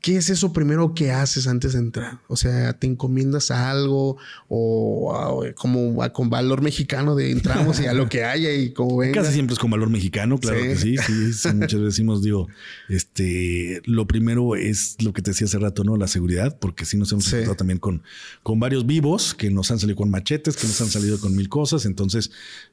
[0.00, 2.20] ¿Qué es eso primero que haces antes de entrar?
[2.28, 4.16] O sea, ¿te encomiendas a algo
[4.48, 8.72] o, a- como a- con valor mexicano de entramos y a lo que haya y
[8.72, 9.20] como venga?
[9.22, 10.66] Casi siempre es con valor mexicano, claro Sí.
[10.68, 12.46] que sí, sí, sí, Muchas veces decimos, digo,
[12.88, 15.96] este, lo primero es lo que te decía hace rato, ¿no?
[15.96, 18.02] La seguridad, porque sí nos hemos encontrado también con,
[18.42, 21.48] con varios vivos que nos han salido con machetes, que nos han salido con mil
[21.48, 21.86] cosas.
[21.86, 22.30] Entonces,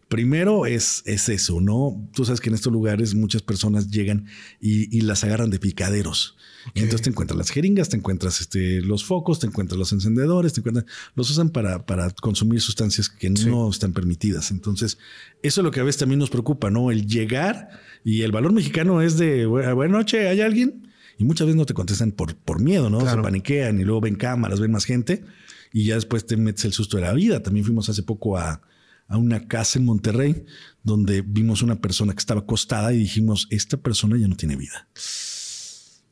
[0.10, 2.08] primero es, es eso, ¿no?
[2.14, 4.26] Tú sabes que en estos lugares muchas personas llegan
[4.62, 6.38] y, y las agarran de picaderos.
[6.74, 10.62] Entonces te encuentras las jeringas, te encuentras este, los focos, te encuentras los encendedores, te
[10.62, 14.50] encuentras, los usan para, para consumir sustancias que no están permitidas.
[14.52, 14.98] Entonces,
[15.44, 16.90] eso es lo que a veces también nos preocupa, ¿no?
[16.92, 17.70] El llegar
[18.04, 20.88] y el valor mexicano es de "Bu- buena noche, ¿hay alguien?
[21.18, 22.98] Y muchas veces no te contestan por, por miedo, ¿no?
[23.00, 23.22] Claro.
[23.22, 25.24] Se paniquean y luego ven cámaras, ven más gente
[25.72, 27.42] y ya después te metes el susto de la vida.
[27.44, 28.62] También fuimos hace poco a,
[29.08, 30.46] a una casa en Monterrey
[30.84, 34.88] donde vimos una persona que estaba acostada y dijimos, esta persona ya no tiene vida.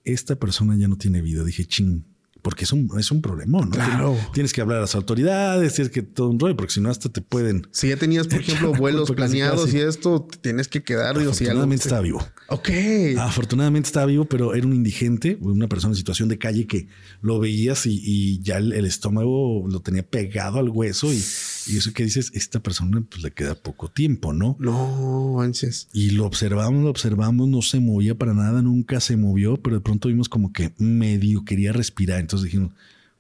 [0.04, 1.44] Esta persona ya no tiene vida.
[1.44, 2.06] Dije, ching,
[2.44, 3.72] porque es un, es un problema, ¿no?
[3.72, 4.18] Claro.
[4.34, 7.08] Tienes que hablar a las autoridades, tienes que todo un rollo, porque si no hasta
[7.10, 7.66] te pueden...
[7.72, 9.78] Si ya tenías, por ejemplo, vuelos planeados casi.
[9.78, 11.18] y esto, te tienes que quedar.
[11.18, 12.22] Afortunadamente estaba vivo.
[12.50, 12.70] Ok.
[13.18, 16.88] Afortunadamente estaba vivo, pero era un indigente, una persona en situación de calle que
[17.22, 21.24] lo veías y, y ya el, el estómago lo tenía pegado al hueso y,
[21.68, 24.56] y eso que dices, esta persona pues le queda poco tiempo, ¿no?
[24.60, 25.88] No, manches.
[25.94, 29.82] Y lo observamos, lo observamos, no se movía para nada, nunca se movió, pero de
[29.82, 32.20] pronto vimos como que medio quería respirar.
[32.20, 32.72] Entonces dijimos,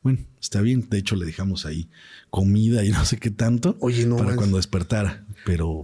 [0.01, 0.88] bueno, está bien.
[0.89, 1.88] De hecho, le dejamos ahí
[2.29, 4.38] comida y no sé qué tanto Oye, no para manches.
[4.38, 5.82] cuando despertara, pero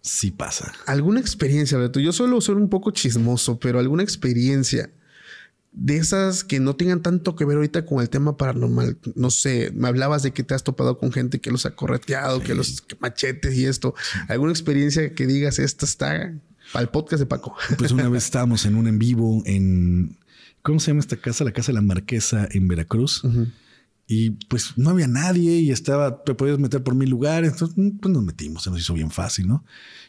[0.00, 0.72] sí pasa.
[0.86, 2.00] ¿Alguna experiencia, Alberto?
[2.00, 4.90] Yo suelo ser un poco chismoso, pero alguna experiencia
[5.72, 8.98] de esas que no tengan tanto que ver ahorita con el tema paranormal.
[9.14, 12.40] No sé, me hablabas de que te has topado con gente que los ha correteado,
[12.40, 13.94] que los machetes y esto.
[14.28, 16.34] ¿Alguna experiencia que digas, esta está
[16.74, 17.56] el podcast de Paco?
[17.78, 20.18] Pues una vez estábamos en un en vivo en.
[20.62, 21.42] ¿Cómo se llama esta casa?
[21.42, 23.22] La casa de la Marquesa en Veracruz.
[24.06, 27.52] Y pues no había nadie y estaba, te podías meter por mil lugares.
[27.52, 29.64] Entonces, mm, pues nos metimos, se nos hizo bien fácil, ¿no?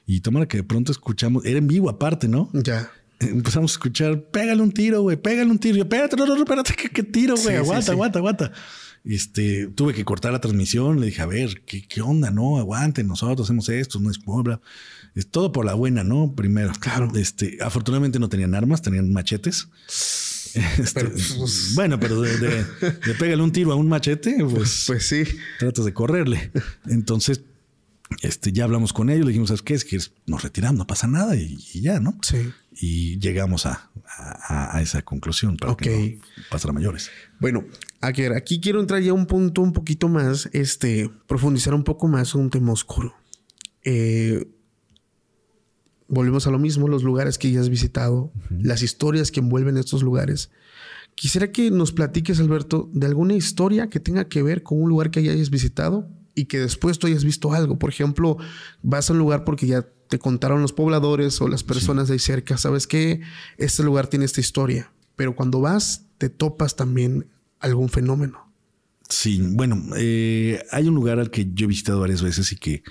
[0.05, 2.49] Y tomara que de pronto escuchamos, era en vivo aparte, ¿no?
[2.53, 2.91] Ya.
[3.23, 5.77] Empezamos a escuchar, pégale un tiro, güey, pégale un tiro.
[5.77, 7.45] Yo, espérate, no, no, no, espérate, ¿qué, qué tiro, güey?
[7.47, 7.91] Sí, sí, aguanta, sí.
[7.91, 8.51] aguanta, aguanta.
[9.05, 10.99] Este, tuve que cortar la transmisión.
[10.99, 12.31] Le dije, a ver, ¿qué, qué onda?
[12.31, 14.61] No, aguanten, nosotros hacemos esto, no es bla.
[15.15, 16.33] Es todo por la buena, ¿no?
[16.35, 16.71] Primero.
[16.79, 17.11] Claro.
[17.15, 19.67] Este, afortunadamente no tenían armas, tenían machetes.
[20.55, 22.63] Este, Pero, pues- bueno, pero de, de-
[23.05, 25.23] de pégale un tiro a un machete, pues, Pues sí.
[25.59, 26.51] tratas de correrle.
[26.87, 27.41] Entonces,
[28.21, 29.73] este, ya hablamos con ellos, le dijimos, ¿sabes qué?
[29.73, 32.17] Es que nos retiramos, no pasa nada y, y ya, ¿no?
[32.21, 32.37] Sí.
[32.79, 36.19] Y llegamos a, a- a esa conclusión para que
[36.51, 36.63] Ok.
[36.65, 37.09] no mayores.
[37.39, 37.65] Bueno,
[38.01, 42.07] Aker, aquí quiero entrar ya a un punto un poquito más, este, profundizar un poco
[42.07, 43.13] más en un tema oscuro.
[43.83, 44.47] Eh,
[46.07, 50.03] volvemos a lo mismo, los lugares que ya has visitado, las historias que envuelven estos
[50.03, 50.51] lugares.
[51.15, 55.11] Quisiera que nos platiques, Alberto, de alguna historia que tenga que ver con un lugar
[55.11, 57.77] que ya hayas visitado y que después tú hayas visto algo.
[57.77, 58.37] Por ejemplo,
[58.81, 62.19] vas a un lugar porque ya te contaron los pobladores o las personas de ahí
[62.19, 63.21] cerca, ¿sabes qué?
[63.57, 64.91] Este lugar tiene esta historia.
[65.15, 67.25] Pero cuando vas, te topas también
[67.59, 68.53] algún fenómeno.
[69.09, 72.83] Sí, bueno, eh, hay un lugar al que yo he visitado varias veces y que,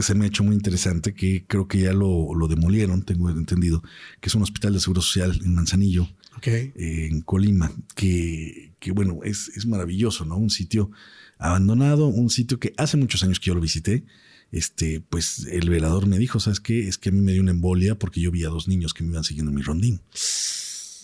[0.00, 3.82] se me ha hecho muy interesante, que creo que ya lo, demolieron, tengo entendido,
[4.22, 6.08] que es un hospital de seguro social en Manzanillo,
[6.42, 10.38] en Colima, que, bueno, es, es maravilloso, ¿no?
[10.38, 10.90] Un sitio
[11.36, 14.04] abandonado, un sitio que hace muchos años que yo lo visité.
[14.52, 16.88] Este, pues el velador me dijo, ¿sabes qué?
[16.88, 19.04] Es que a mí me dio una embolia porque yo vi a dos niños que
[19.04, 20.00] me iban siguiendo mi rondín.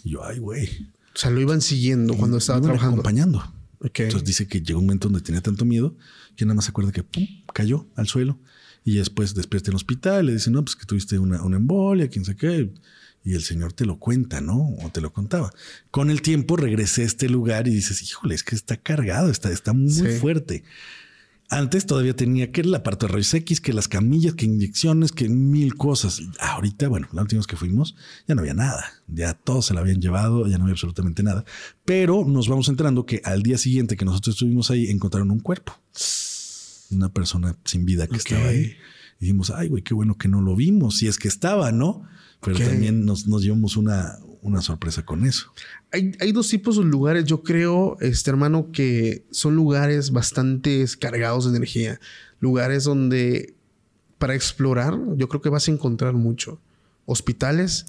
[0.04, 0.68] Y yo, ay, güey.
[1.14, 2.94] O sea, lo iban siguiendo cuando estaba trabajando.
[2.94, 3.52] acompañando.
[3.80, 5.96] Entonces dice que llegó un momento donde tenía tanto miedo
[6.34, 8.38] que nada más se acuerda que pum, cayó al suelo
[8.84, 10.24] y después despierta en el hospital.
[10.24, 12.74] Y le dice, no, pues que tuviste una, una embolia, quién sabe qué.
[13.24, 14.76] Y el Señor te lo cuenta, ¿no?
[14.82, 15.52] O te lo contaba.
[15.90, 19.50] Con el tiempo regresé a este lugar y dices, híjole, es que está cargado, está,
[19.50, 20.62] está muy fuerte.
[21.48, 25.28] Antes todavía tenía que la parte de rayos X, que las camillas, que inyecciones, que
[25.28, 26.20] mil cosas.
[26.40, 27.94] Ahorita, bueno, la última vez que fuimos,
[28.26, 28.84] ya no había nada.
[29.06, 31.44] Ya todo se lo habían llevado, ya no había absolutamente nada.
[31.84, 35.78] Pero nos vamos enterando que al día siguiente que nosotros estuvimos ahí, encontraron un cuerpo.
[36.90, 38.74] Una persona sin vida que estaba ahí.
[39.20, 40.96] Y dijimos, ay, güey, qué bueno que no lo vimos.
[40.96, 42.02] Si es que estaba, ¿no?
[42.40, 45.52] Pero también nos, nos llevamos una, una sorpresa con eso.
[45.92, 51.44] Hay, hay, dos tipos de lugares, yo creo, este hermano, que son lugares bastante cargados
[51.44, 52.00] de energía.
[52.40, 53.56] Lugares donde
[54.18, 56.60] para explorar, yo creo que vas a encontrar mucho.
[57.04, 57.86] Hospitales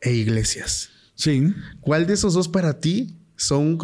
[0.00, 0.90] e iglesias.
[1.14, 1.52] Sí.
[1.80, 3.78] ¿Cuál de esos dos para ti son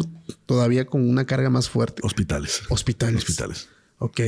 [0.45, 2.01] todavía con una carga más fuerte?
[2.03, 2.63] Hospitales.
[2.69, 3.23] Hospitales.
[3.23, 3.69] Hospitales.
[3.99, 4.19] Ok.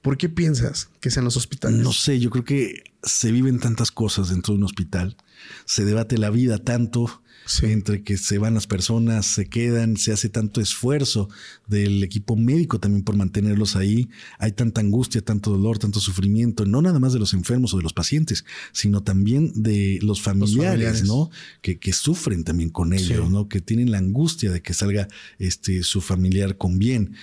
[0.00, 1.78] ¿Por qué piensas que sean los hospitales?
[1.78, 5.16] No sé, yo creo que se viven tantas cosas dentro de un hospital.
[5.64, 7.22] Se debate la vida tanto
[7.62, 11.28] entre que se van las personas, se quedan, se hace tanto esfuerzo
[11.66, 14.08] del equipo médico también por mantenerlos ahí.
[14.38, 17.82] Hay tanta angustia, tanto dolor, tanto sufrimiento, no nada más de los enfermos o de
[17.82, 21.30] los pacientes, sino también de los familiares, ¿no?
[21.60, 23.48] Que, que, sufren también con ellos, ¿no?
[23.48, 27.14] Que tienen la angustia de que salga este, su familiar con bien.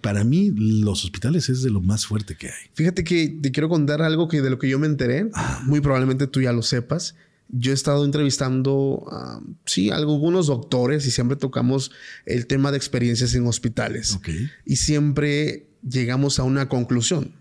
[0.00, 2.70] para mí, los hospitales es de lo más fuerte que hay.
[2.74, 5.62] Fíjate que te quiero contar algo que de lo que yo me enteré, ah.
[5.66, 7.14] muy probablemente tú ya lo sepas
[7.52, 11.92] yo he estado entrevistando, a, sí, algunos doctores y siempre tocamos
[12.26, 14.18] el tema de experiencias en hospitales.
[14.64, 17.34] Y siempre llegamos a una conclusión.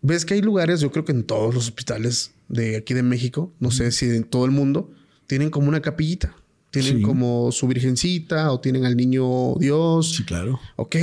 [0.00, 3.52] Ves que hay lugares, yo creo que en todos los hospitales de aquí de México,
[3.60, 4.90] no sé si en todo el mundo,
[5.26, 6.34] tienen como una capillita.
[6.70, 10.16] Tienen como su virgencita o tienen al niño Dios.
[10.16, 10.58] Sí, claro.
[10.74, 10.96] Ok.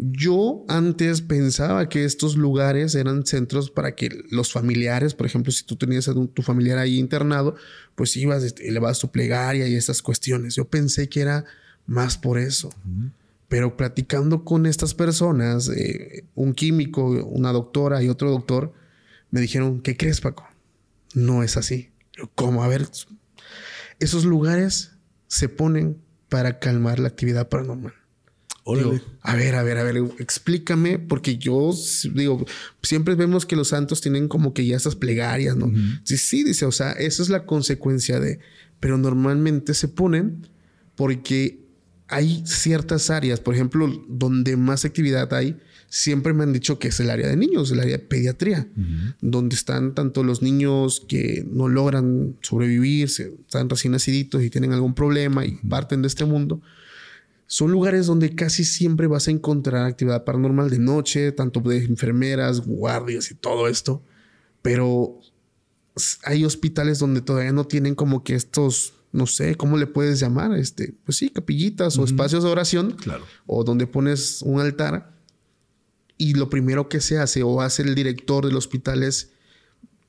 [0.00, 5.64] Yo antes pensaba que estos lugares eran centros para que los familiares, por ejemplo, si
[5.64, 7.56] tú tenías a tu familiar ahí internado,
[7.96, 10.54] pues ibas, este, elevabas tu plegaria y estas cuestiones.
[10.54, 11.44] Yo pensé que era
[11.86, 12.70] más por eso.
[13.48, 18.72] Pero platicando con estas personas, eh, un químico, una doctora y otro doctor,
[19.32, 20.46] me dijeron, ¿qué crees, Paco?
[21.12, 21.90] No es así.
[22.36, 22.62] ¿Cómo?
[22.62, 22.86] A ver,
[23.98, 24.92] esos lugares
[25.26, 27.97] se ponen para calmar la actividad paranormal
[29.22, 31.72] a ver, a ver, a ver, explícame, porque yo
[32.14, 32.44] digo,
[32.82, 35.72] siempre vemos que los santos tienen como que ya estas plegarias, ¿no?
[36.04, 38.40] Sí, sí, dice, o sea, esa es la consecuencia de,
[38.80, 40.46] pero normalmente se ponen
[40.96, 41.60] porque
[42.08, 45.56] hay ciertas áreas, por ejemplo, donde más actividad hay,
[45.88, 48.68] siempre me han dicho que es el área de niños, el área de pediatría,
[49.20, 54.94] donde están tanto los niños que no logran sobrevivir, están recién naciditos y tienen algún
[54.94, 56.60] problema y parten de este mundo,
[57.50, 62.60] son lugares donde casi siempre vas a encontrar actividad paranormal de noche, tanto de enfermeras,
[62.60, 64.02] guardias y todo esto.
[64.60, 65.18] Pero
[66.24, 70.54] hay hospitales donde todavía no tienen como que estos, no sé, ¿cómo le puedes llamar?
[70.58, 72.90] Este, pues sí, capillitas o espacios de oración.
[72.92, 73.24] Claro.
[73.46, 75.16] O donde pones un altar.
[76.18, 79.30] Y lo primero que se hace o hace el director del hospital es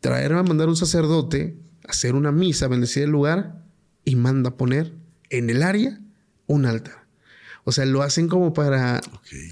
[0.02, 3.64] traer a mandar un sacerdote, hacer una misa, bendecir el lugar
[4.04, 4.94] y manda poner
[5.30, 6.02] en el área
[6.48, 6.99] un altar.
[7.70, 9.02] O sea, lo hacen como para...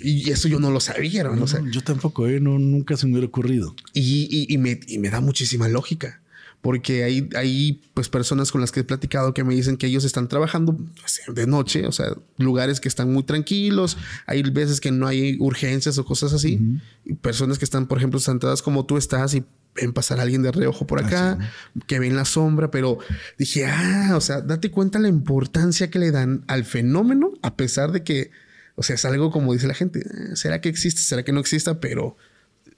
[0.02, 1.46] Y eso yo no lo sabía, ¿no?
[1.72, 2.40] yo tampoco, ¿eh?
[2.40, 3.76] No, nunca se me hubiera ocurrido.
[3.94, 6.22] Y, y, me, y me da muchísima lógica
[6.62, 10.04] porque hay, hay pues personas con las que he platicado que me dicen que ellos
[10.04, 14.92] están trabajando pues, de noche, o sea, lugares que están muy tranquilos, hay veces que
[14.92, 16.60] no hay urgencias o cosas así,
[17.06, 20.42] y personas que están, por ejemplo, sentadas como tú estás y ven pasar a alguien
[20.42, 21.38] de reojo por acá,
[21.86, 22.98] que ven la sombra, pero
[23.38, 27.92] dije, ah, o sea, date cuenta la importancia que le dan al fenómeno, a pesar
[27.92, 28.32] de que,
[28.76, 31.02] o sea, es algo como dice la gente, eh, ¿será que existe?
[31.02, 31.80] ¿Será que no exista?
[31.80, 32.18] Pero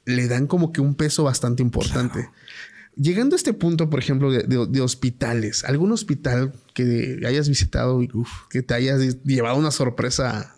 [0.05, 2.29] le dan como que un peso bastante importante.
[3.01, 8.09] Llegando a este punto, por ejemplo, de, hospitales, ¿algún hospital que hayas visitado y
[8.49, 10.53] que te hayas llevado una sorpresa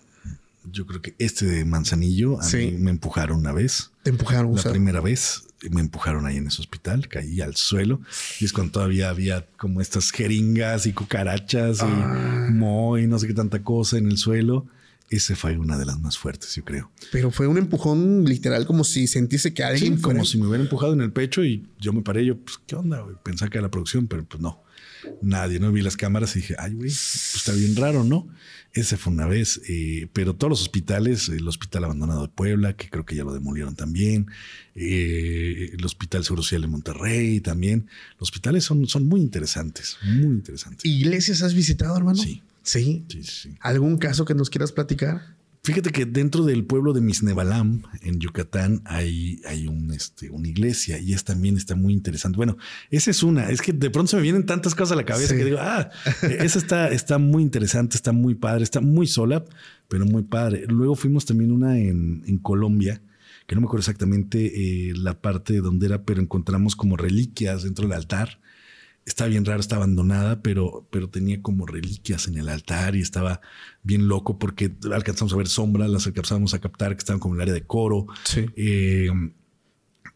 [0.72, 2.58] yo creo que este de Manzanillo, a Sí.
[2.58, 3.90] mí me empujaron una vez.
[4.04, 4.52] Te empujaron.
[4.52, 8.00] o La sea, primera vez me empujaron ahí en ese hospital, caí al suelo
[8.40, 12.48] y es cuando todavía había como estas jeringas y cucarachas Ah.
[12.50, 14.68] y moho y no sé qué tanta cosa en el suelo.
[15.12, 16.90] Ese fue una de las más fuertes, yo creo.
[17.12, 20.62] Pero fue un empujón literal, como si sentise que Sí, alguien como si me hubieran
[20.68, 22.26] empujado en el pecho y yo me paré.
[22.26, 23.06] Yo, pues, ¿qué onda?
[23.22, 24.64] Pensaba que era la producción, pero pues no.
[25.22, 28.30] Nadie, no vi las cámaras y dije, ay, güey, pues, está bien raro, ¿no?
[28.72, 32.90] Ese fue una vez, eh, pero todos los hospitales, el Hospital Abandonado de Puebla, que
[32.90, 34.28] creo que ya lo demolieron también,
[34.76, 37.88] eh, el Hospital Seguro Social de Monterrey también.
[38.18, 40.86] Los hospitales son, son muy interesantes, muy interesantes.
[40.86, 42.24] ¿Iglesias has visitado, hermano?
[42.24, 42.42] Sí.
[42.64, 43.06] Sí.
[43.10, 43.58] Sí, sí, sí.
[43.62, 45.22] ¿Algún caso que nos quieras platicar?
[45.64, 50.98] Fíjate que dentro del pueblo de Misnebalam, en Yucatán, hay, hay un, este, una iglesia
[50.98, 52.36] y es también está muy interesante.
[52.38, 52.58] Bueno,
[52.90, 53.48] esa es una.
[53.48, 55.38] Es que de pronto se me vienen tantas cosas a la cabeza Sí.
[55.38, 55.92] que digo, ah,
[56.24, 59.46] esa está, está muy interesante, está muy padre, está muy sola,
[59.88, 60.66] pero muy padre.
[60.68, 63.04] Luego fuimos también una en, en Colombia,
[63.46, 67.88] que no me acuerdo exactamente eh, la parte donde era, pero encontramos como reliquias dentro
[67.88, 68.41] del altar.
[69.06, 73.42] Estaba bien raro, estaba abandonada, pero, pero tenía como reliquias en el altar y estaba
[73.84, 77.40] bien loco porque alcanzamos a ver sombras, las alcanzamos a captar que estaban como en
[77.40, 78.06] el área de coro.
[78.26, 78.46] Sí.
[78.56, 79.10] Eh,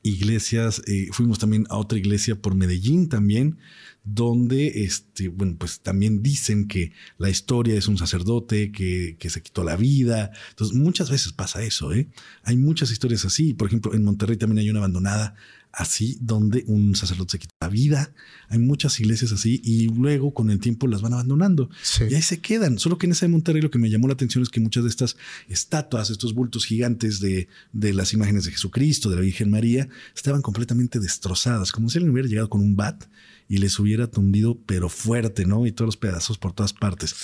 [0.05, 3.57] iglesias, eh, fuimos también a otra iglesia por Medellín también,
[4.03, 9.41] donde, este, bueno, pues también dicen que la historia es un sacerdote que, que se
[9.41, 10.31] quitó la vida.
[10.51, 12.07] Entonces, muchas veces pasa eso, ¿eh?
[12.43, 13.55] Hay muchas historias así.
[13.55, 15.33] Por ejemplo, en Monterrey también hay una abandonada
[15.75, 18.13] así, donde un sacerdote se quitó la vida.
[18.47, 21.69] Hay muchas iglesias así y luego con el tiempo las van abandonando.
[21.83, 22.05] Sí.
[22.09, 22.79] Y ahí se quedan.
[22.79, 24.83] Solo que en esa de Monterrey lo que me llamó la atención es que muchas
[24.83, 25.17] de estas
[25.49, 30.41] estatuas, estos bultos gigantes de, de las imágenes de Jesucristo, de la Virgen María, estaban
[30.41, 33.05] completamente destrozadas, como si alguien hubiera llegado con un bat
[33.49, 35.67] y les hubiera tundido, pero fuerte, ¿no?
[35.67, 37.15] Y todos los pedazos por todas partes.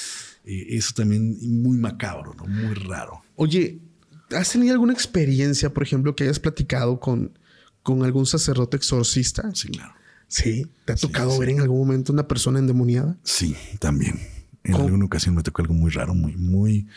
[0.44, 2.46] Eh, eso también muy macabro, ¿no?
[2.46, 3.24] Muy raro.
[3.38, 3.80] Oye,
[4.32, 7.32] ¿has tenido alguna experiencia, por ejemplo, que hayas platicado con,
[7.84, 9.50] con algún sacerdote exorcista?
[9.54, 9.94] Sí, claro.
[10.28, 10.65] Sí.
[10.86, 11.39] ¿Te ha tocado sí.
[11.39, 13.17] ver en algún momento una persona endemoniada?
[13.24, 14.20] Sí, también.
[14.63, 14.86] En ¿Cómo?
[14.86, 16.88] alguna ocasión me tocó algo muy raro, muy, muy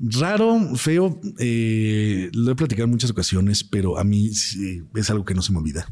[0.00, 1.20] raro, feo.
[1.38, 5.42] Eh, lo he platicado en muchas ocasiones, pero a mí sí, es algo que no
[5.42, 5.86] se me olvida.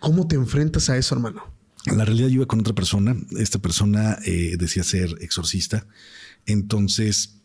[0.00, 1.44] ¿Cómo te enfrentas a eso, hermano?
[1.86, 3.16] La realidad yo iba con otra persona.
[3.38, 5.86] Esta persona eh, decía ser exorcista.
[6.46, 7.36] Entonces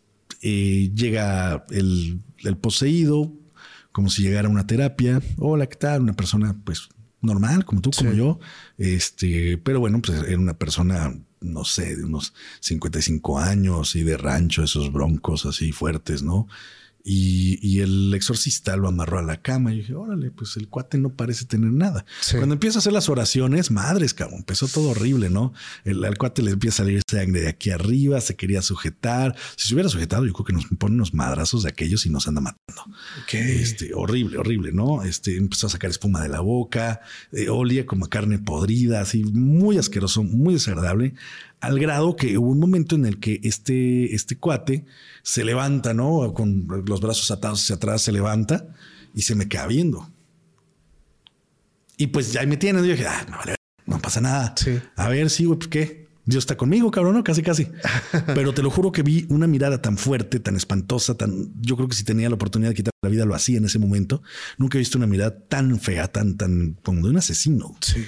[0.41, 3.33] eh, llega el, el poseído,
[3.97, 5.23] como si llegara a una terapia.
[5.39, 6.03] Hola, ¿qué tal?
[6.03, 8.39] Una persona, pues, normal, como tú, como yo.
[8.77, 14.15] Este, pero bueno, pues era una persona, no sé, de unos 55 años y de
[14.15, 16.47] rancho, esos broncos así fuertes, ¿no?
[17.03, 20.97] Y, y el exorcista lo amarró a la cama y dije, órale, pues el cuate
[20.97, 22.05] no parece tener nada.
[22.19, 22.35] Sí.
[22.35, 25.53] Cuando empieza a hacer las oraciones, madres, cabrón, empezó todo horrible, ¿no?
[25.85, 29.35] El, al cuate le empieza a salir sangre de aquí arriba, se quería sujetar.
[29.55, 32.27] Si se hubiera sujetado, yo creo que nos pone unos madrazos de aquellos y nos
[32.27, 32.83] anda matando.
[33.31, 35.03] Este, horrible, horrible, ¿no?
[35.03, 39.23] Este, empezó a sacar espuma de la boca, eh, olía como a carne podrida, así
[39.23, 41.15] muy asqueroso, muy desagradable,
[41.59, 44.85] al grado que hubo un momento en el que este, este cuate
[45.23, 46.33] se levanta, ¿no?
[46.33, 48.67] Con los brazos atados hacia atrás, se levanta
[49.13, 50.09] y se me queda viendo.
[51.97, 52.83] Y pues ya me tienen.
[52.83, 53.37] Yo dije, ah, no,
[53.85, 54.53] no pasa nada.
[54.55, 54.79] Sí.
[54.95, 56.07] A ver, sí, güey, pues qué.
[56.25, 57.23] Dios está conmigo, cabrón, ¿no?
[57.23, 57.69] Casi, casi.
[58.35, 61.53] Pero te lo juro que vi una mirada tan fuerte, tan espantosa, tan.
[61.61, 63.79] Yo creo que si tenía la oportunidad de quitar la vida, lo hacía en ese
[63.79, 64.21] momento.
[64.57, 67.75] Nunca he visto una mirada tan fea, tan, tan como de un asesino.
[67.79, 68.05] Sí.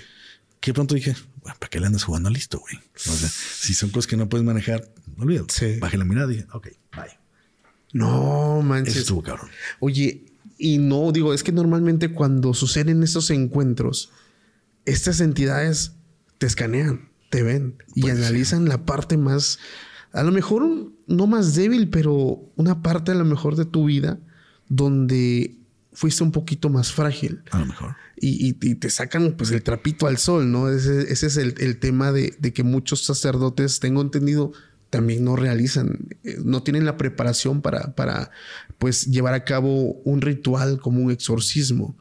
[0.59, 2.75] Que pronto dije, bueno, ¿para qué le andas jugando listo, güey?
[2.95, 5.53] O sea, si son cosas que no puedes manejar, olvídate.
[5.53, 5.79] Sí.
[5.79, 7.17] Bajé la mirada y dije, ok, bye.
[7.93, 8.95] No Eso manches.
[8.97, 9.49] estuvo cabrón.
[9.79, 10.25] Oye,
[10.57, 14.11] y no, digo, es que normalmente cuando suceden estos encuentros,
[14.85, 15.93] estas entidades
[16.37, 18.25] te escanean, te ven y Puede ser.
[18.25, 19.59] analizan la parte más,
[20.11, 24.19] a lo mejor no más débil, pero una parte a lo mejor de tu vida
[24.67, 25.55] donde
[25.93, 27.41] fuiste un poquito más frágil.
[27.51, 27.95] A lo mejor.
[28.17, 30.69] Y, y- y te sacan pues el trapito al sol, ¿no?
[30.69, 34.51] Ese, ese es el, el tema de, de que muchos sacerdotes, tengo entendido,
[34.89, 38.31] también no realizan, eh, no tienen la preparación para, para
[38.77, 41.95] pues llevar a cabo un ritual como un exorcismo.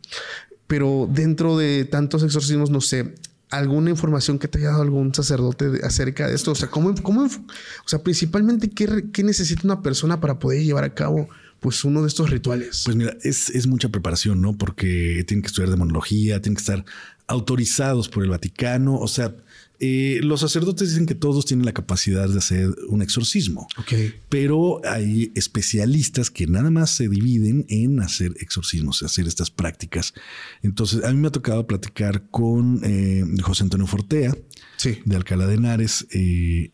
[0.67, 3.15] Pero dentro de tantos exorcismos, no sé,
[3.51, 6.53] alguna información que te haya dado algún sacerdote acerca de esto.
[6.53, 10.63] O sea, ¿cómo, cómo, o sea, principalmente, ¿qué, re- qué necesita una persona para poder
[10.63, 11.29] llevar a cabo
[11.61, 12.83] pues uno de estos rituales?
[12.85, 14.57] Pues mira, es, es mucha preparación, ¿no?
[14.57, 16.85] Porque tienen que estudiar demonología, tienen que estar
[17.27, 18.97] autorizados por el Vaticano.
[18.99, 19.35] O sea,
[19.81, 23.69] eh, los sacerdotes dicen que todos tienen la capacidad de hacer un exorcismo.
[23.79, 23.93] ok.
[24.29, 30.15] Pero hay especialistas que nada más se dividen en hacer exorcismos, hacer estas prácticas.
[30.63, 34.37] Entonces, a mí me ha tocado platicar con eh, José Antonio Fortea
[34.77, 34.99] Sí.
[35.05, 36.07] de Alcalá de Henares.
[36.13, 36.71] eh,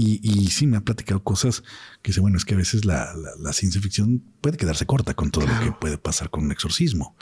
[0.00, 1.64] Y, y, sí me ha platicado cosas
[2.02, 5.32] que dice, bueno, es que a veces la, la, ciencia ficción puede quedarse corta con
[5.32, 7.16] todo lo que puede pasar con un exorcismo.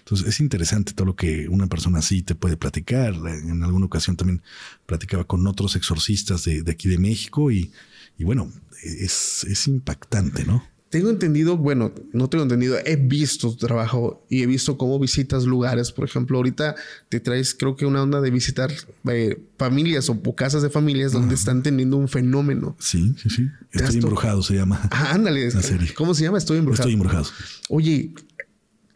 [0.00, 3.14] Entonces es interesante todo lo que una persona así te puede platicar.
[3.14, 4.42] En alguna ocasión también
[4.86, 7.70] platicaba con otros exorcistas de, de aquí de México y,
[8.18, 8.50] y bueno,
[8.82, 10.64] es, es impactante, ¿no?
[10.88, 15.44] Tengo entendido, bueno, no tengo entendido, he visto tu trabajo y he visto cómo visitas
[15.44, 15.90] lugares.
[15.90, 16.76] Por ejemplo, ahorita
[17.08, 18.72] te traes, creo que una onda de visitar
[19.10, 22.76] eh, familias o casas de familias donde están teniendo un fenómeno.
[22.78, 23.48] Sí, sí, sí.
[23.72, 24.80] Estoy embrujado, se llama.
[24.92, 25.50] Ah, ándale.
[25.50, 25.92] La serie.
[25.92, 26.38] ¿Cómo se llama?
[26.38, 26.88] Estoy embrujado.
[26.88, 27.26] Estoy embrujado.
[27.68, 28.12] Oye,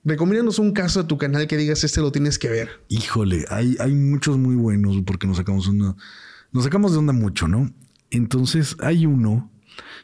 [0.05, 2.70] recomiéndanos un caso de tu canal que digas, este lo tienes que ver.
[2.88, 5.97] Híjole, hay, hay muchos muy buenos porque nos sacamos una.
[6.53, 7.72] Nos sacamos de onda mucho, ¿no?
[8.11, 9.51] Entonces hay uno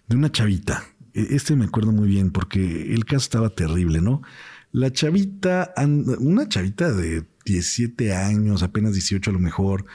[0.08, 0.84] de una chavita
[1.16, 4.22] este me acuerdo muy bien porque el caso estaba terrible, ¿no?
[4.72, 5.72] La chavita,
[6.18, 9.86] una chavita de 17 años, apenas 18 a lo mejor,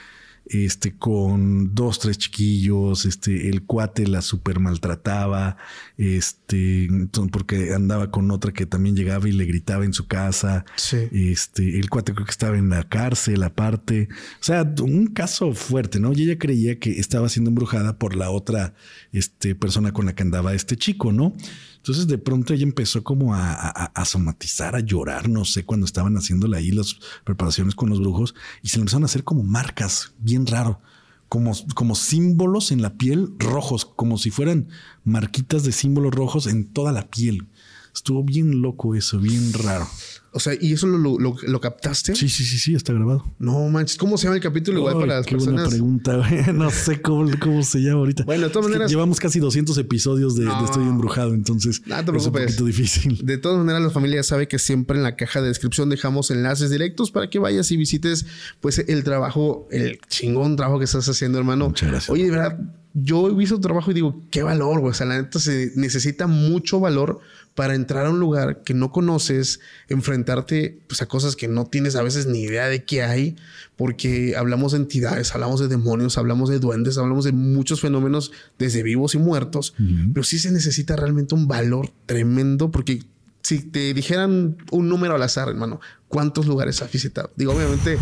[0.46, 5.56] este, con dos, tres chiquillos, este, el cuate la super maltrataba,
[5.96, 6.88] este,
[7.30, 10.64] porque andaba con otra que también llegaba y le gritaba en su casa.
[11.12, 14.08] Este, el cuate creo que estaba en la cárcel aparte.
[14.40, 16.12] O sea, un caso fuerte, ¿no?
[16.12, 18.74] Y ella creía que estaba siendo embrujada por la otra,
[19.12, 21.34] este, persona con la que andaba este chico, ¿no?
[21.82, 26.56] Entonces de pronto ella empezó como a, somatizar, a llorar, no sé, cuando estaban haciéndole
[26.56, 30.46] ahí las preparaciones con los brujos y se le empezaron a hacer como marcas, bien
[30.46, 30.80] raro,
[31.28, 34.68] como, como símbolos en la piel rojos, como si fueran
[35.02, 37.48] marquitas de símbolos rojos en toda la piel.
[37.92, 39.88] Estuvo bien loco eso, bien raro.
[40.34, 42.14] O sea, ¿y eso lo, lo, captaste?
[42.14, 43.22] Sí, sí, sí, sí, está grabado.
[43.38, 46.52] No manches, ¿cómo se llama el capítulo igual para las qué Buena pregunta, güey.
[46.54, 48.24] No sé cómo, cómo, se llama ahorita.
[48.24, 48.90] Bueno, de todas maneras.
[48.90, 53.20] Llevamos casi 200 episodios de, Estoy Embrujado, entonces es un poquito difícil.
[53.22, 56.70] De todas maneras, la familia sabe que siempre en la caja de descripción dejamos enlaces
[56.70, 58.24] directos para que vayas y visites,
[58.60, 61.68] pues, el trabajo, el chingón trabajo que estás haciendo, hermano.
[61.68, 62.10] Muchas gracias.
[62.10, 62.58] Oye, de verdad,
[62.94, 64.90] yo he visto tu trabajo y digo, qué valor, güey.
[64.90, 67.20] O sea, la neta se necesita mucho valor
[67.54, 71.96] para entrar a un lugar que no conoces, enfrentarte pues, a cosas que no tienes
[71.96, 73.36] a veces ni idea de qué hay,
[73.76, 78.82] porque hablamos de entidades, hablamos de demonios, hablamos de duendes, hablamos de muchos fenómenos desde
[78.82, 79.74] vivos y muertos,
[80.12, 83.00] pero sí se necesita realmente un valor tremendo, porque
[83.42, 87.32] si te dijeran un número al azar, hermano, ¿cuántos lugares has visitado?
[87.36, 87.98] Digo, obviamente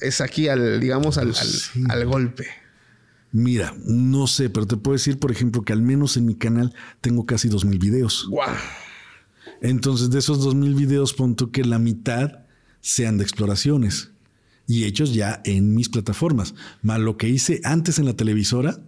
[0.00, 1.34] es aquí al, digamos, al,
[1.88, 2.46] al, golpe.
[3.30, 6.74] Mira, no sé, pero te puedo decir, por ejemplo, que al menos en mi canal
[7.00, 8.26] tengo casi dos mil videos.
[8.30, 8.54] ¡Guau!
[9.60, 12.44] Entonces, de esos dos mil videos, punto que la mitad
[12.80, 14.10] sean de exploraciones
[14.66, 16.54] y hechos ya en mis plataformas.
[16.82, 18.80] Más lo que hice antes en la televisora,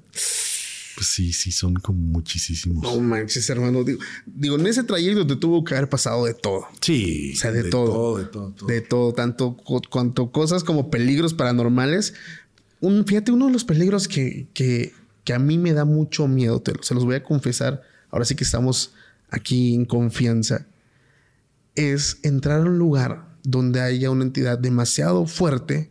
[1.00, 2.82] pues sí, sí, son como muchísimos.
[2.82, 3.84] No manches, hermano.
[4.26, 6.66] Digo, en ese trayecto te tuvo que haber pasado de todo.
[6.82, 7.32] Sí.
[7.34, 9.14] O sea, de, todo, De todo, De todo.
[9.14, 9.56] Tanto
[9.88, 12.12] cuanto cosas como peligros paranormales.
[12.80, 14.92] Un, fíjate, uno de los peligros que, que,
[15.24, 17.82] que a mí me da mucho miedo, te, se los voy a confesar.
[18.10, 18.92] Ahora sí que estamos
[19.30, 20.66] aquí en confianza,
[21.74, 25.90] es entrar a un lugar donde haya una entidad demasiado fuerte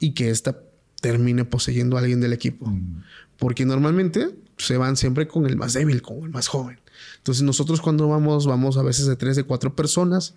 [0.00, 0.60] y que ésta
[1.00, 2.66] termine poseyendo a alguien del equipo.
[2.66, 3.02] Mm.
[3.38, 6.80] Porque normalmente se van siempre con el más débil, con el más joven.
[7.18, 10.34] Entonces nosotros cuando vamos, vamos a veces de tres, de cuatro personas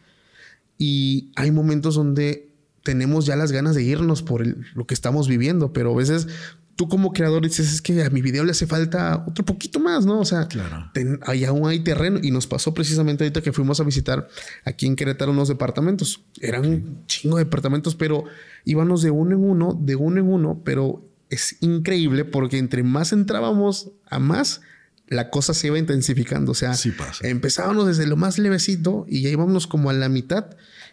[0.77, 2.48] y hay momentos donde
[2.89, 4.43] tenemos ya las ganas de irnos por
[4.75, 6.27] lo que estamos viviendo, pero a veces
[6.75, 10.07] tú como creador dices, es que a mi video le hace falta otro poquito más,
[10.07, 10.19] ¿no?
[10.19, 10.91] O sea, claro.
[11.21, 14.27] hay, aún hay terreno y nos pasó precisamente ahorita que fuimos a visitar
[14.65, 16.23] aquí en Querétaro unos departamentos.
[16.41, 18.23] Eran un chingo de departamentos, pero
[18.65, 23.13] íbamos de uno en uno, de uno en uno, pero es increíble porque entre más
[23.13, 24.61] entrábamos a más,
[25.09, 26.53] la cosa se iba intensificando.
[26.53, 26.73] O sea,
[27.21, 30.45] empezábamos desde lo más levecito y ya íbamos como a la mitad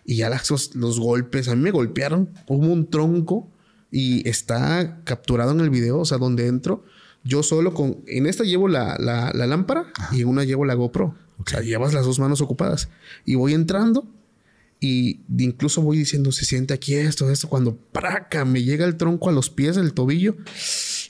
[0.05, 3.51] y ya los, los golpes, a mí me golpearon, hubo un tronco
[3.91, 6.85] y está capturado en el video, o sea, donde entro,
[7.25, 11.15] yo solo con, en esta llevo la, la, lámpara y en una llevo la GoPro.
[11.39, 12.89] O sea, llevas las dos manos ocupadas.
[13.25, 14.07] Y voy entrando
[14.81, 19.31] y incluso voy diciendo, se siente aquí esto, esto, cuando praca, me llega el tronco
[19.31, 20.37] a los pies, el tobillo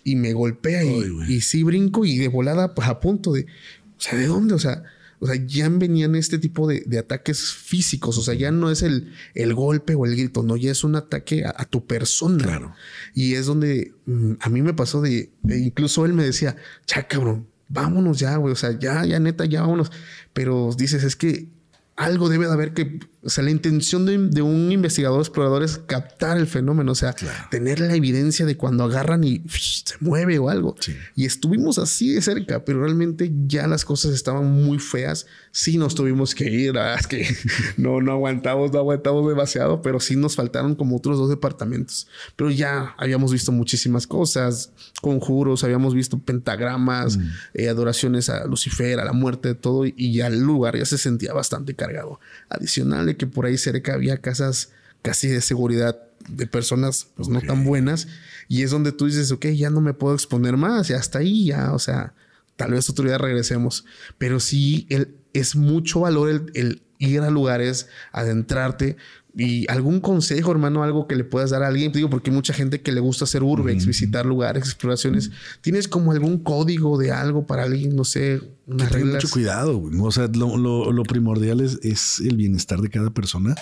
[0.04, 4.00] y me golpea y, y sí brinco y de volada pues, a punto de, o
[4.00, 4.54] sea, ¿de dónde?
[4.54, 4.84] O sea,
[5.18, 8.18] o sea, ya venían este tipo de, ataques físicos.
[8.18, 10.96] O sea, ya no es el, el, golpe o el grito, no, ya es un
[10.96, 12.44] ataque a, tu persona.
[12.44, 12.74] Claro.
[13.14, 16.56] Y es donde mm, a mí me pasó de, incluso él me decía,
[16.86, 18.52] ya cabrón, vámonos ya, güey.
[18.52, 19.90] O sea, ya, ya neta, ya vámonos.
[20.32, 21.48] Pero dices, es que
[21.96, 26.36] algo debe de haber que o sea, la intención de, un investigador explorador es captar
[26.36, 27.12] el fenómeno, o sea,
[27.50, 30.76] tener la evidencia de cuando agarran y se mueve o algo.
[31.16, 35.26] Y estuvimos así de cerca, pero realmente ya las cosas estaban muy feas.
[35.50, 37.26] Sí nos tuvimos que ir, es que
[37.76, 42.06] no, no aguantamos, no aguantamos demasiado, pero sí nos faltaron como otros dos departamentos.
[42.36, 44.70] Pero ya habíamos visto muchísimas cosas,
[45.02, 47.30] conjuros, habíamos visto pentagramas, mm.
[47.54, 50.96] eh, adoraciones a Lucifer, a la muerte de todo, y ya el lugar ya se
[50.96, 52.20] sentía bastante cargado.
[52.48, 54.70] Adicional que por ahí cerca había casas
[55.02, 58.08] casi de seguridad de personas pues no tan buenas.
[58.48, 61.46] Y es donde tú dices, ok, ya no me puedo exponer más, ya hasta ahí,
[61.46, 62.14] ya, o sea,
[62.56, 63.84] tal vez otro día regresemos,
[64.18, 68.96] pero sí el, es mucho valor el, el ir a lugares, adentrarte,
[69.38, 72.54] y algún consejo, hermano, algo que le puedas dar a alguien, digo, porque hay mucha
[72.54, 75.30] gente que le gusta hacer urbex, visitar lugares, exploraciones.
[75.60, 79.22] ¿Tienes como algún código de algo para alguien, no sé, unas reglas?
[79.22, 83.54] Mucho cuidado, o sea, lo, lo primordial es, es, el bienestar de cada persona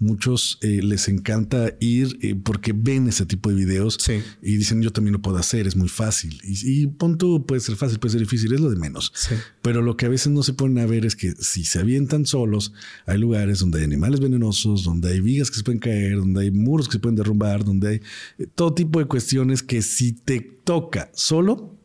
[0.00, 3.98] Muchos eh, les encanta ir eh, porque ven ese tipo de videos
[4.42, 6.40] y dicen yo también lo puedo hacer, es muy fácil.
[6.44, 9.12] Y, y punto puede ser fácil, puede ser difícil, es lo de menos.
[9.62, 12.26] Pero lo que a veces no se ponen a ver es que si se avientan
[12.26, 12.72] solos,
[13.06, 16.50] hay lugares donde hay animales venenosos, donde hay vigas que se pueden caer, donde hay
[16.50, 18.00] muros que se pueden derrumbar, donde hay
[18.38, 21.76] eh, todo tipo de cuestiones que si te toca solo,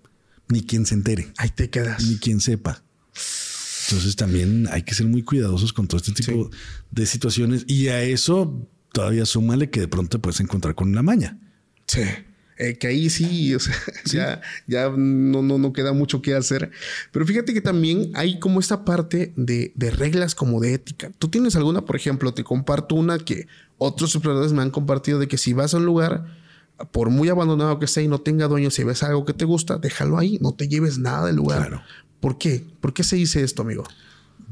[0.49, 1.34] ni quien se entere.
[1.38, 2.05] Ahí te quedas.
[2.05, 2.84] Ni quien sepa.
[3.93, 6.49] Entonces también hay que ser muy cuidadosos con todo este tipo
[6.89, 11.03] de situaciones y a eso todavía súmale que de pronto te puedes encontrar con una
[11.03, 11.37] maña.
[11.85, 12.01] Sí.
[12.57, 13.75] Eh, que ahí sí, o sea,
[14.05, 16.71] ya, ya no, no, no queda mucho que hacer.
[17.11, 21.11] Pero fíjate que también hay como esta parte de, de, reglas como de ética.
[21.19, 25.27] Tú tienes alguna, por ejemplo, te comparto una que otros exploradores me han compartido de
[25.27, 26.25] que si vas a un lugar,
[26.91, 29.77] por muy abandonado que sea y no tenga dueño, si ves algo que te gusta,
[29.77, 31.67] déjalo ahí, no te lleves nada del lugar.
[31.67, 31.83] Claro.
[32.24, 32.63] ¿Por qué?
[32.80, 33.84] ¿Por qué se dice esto, amigo?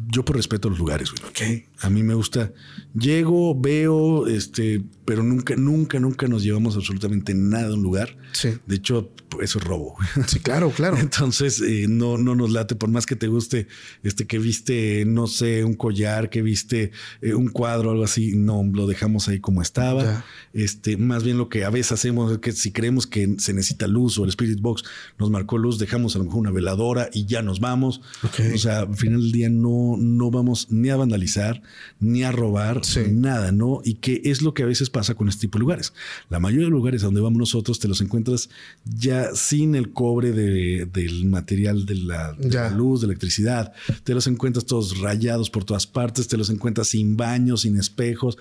[0.08, 1.66] Yo por respeto a los lugares, güey.
[1.80, 2.52] A mí me gusta.
[2.94, 8.18] Llego, veo, este, pero nunca, nunca, nunca nos llevamos absolutamente nada a un lugar.
[8.34, 8.50] Sí.
[8.66, 9.12] De hecho,
[9.42, 9.96] eso es robo.
[10.28, 10.98] Sí, claro, claro.
[11.00, 13.68] Entonces, eh, no, no nos late, por más que te guste,
[14.04, 18.64] este, que viste, no sé, un collar, que viste eh, un cuadro, algo así, no,
[18.72, 20.26] lo dejamos ahí como estaba.
[20.54, 23.88] Este, más bien lo que a veces hacemos es que si creemos que se necesita
[23.88, 24.84] luz o el Spirit Box
[25.18, 28.02] nos marcó luz, dejamos a lo mejor una veladora y ya nos vamos.
[28.24, 31.62] O sea, al final del día no, no vamos ni a vandalizar,
[32.00, 32.82] ni a robar,
[33.12, 33.82] nada, ¿no?
[33.84, 35.94] Y que es lo que a veces pasa con este tipo de lugares.
[36.30, 38.50] La mayoría de lugares a donde vamos nosotros te los encuentras
[38.86, 42.36] ya sin el cobre del material de la,
[42.76, 43.74] luz, de electricidad.
[44.04, 48.38] Te los encuentras todos rayados por todas partes, te los encuentras sin baños, sin espejos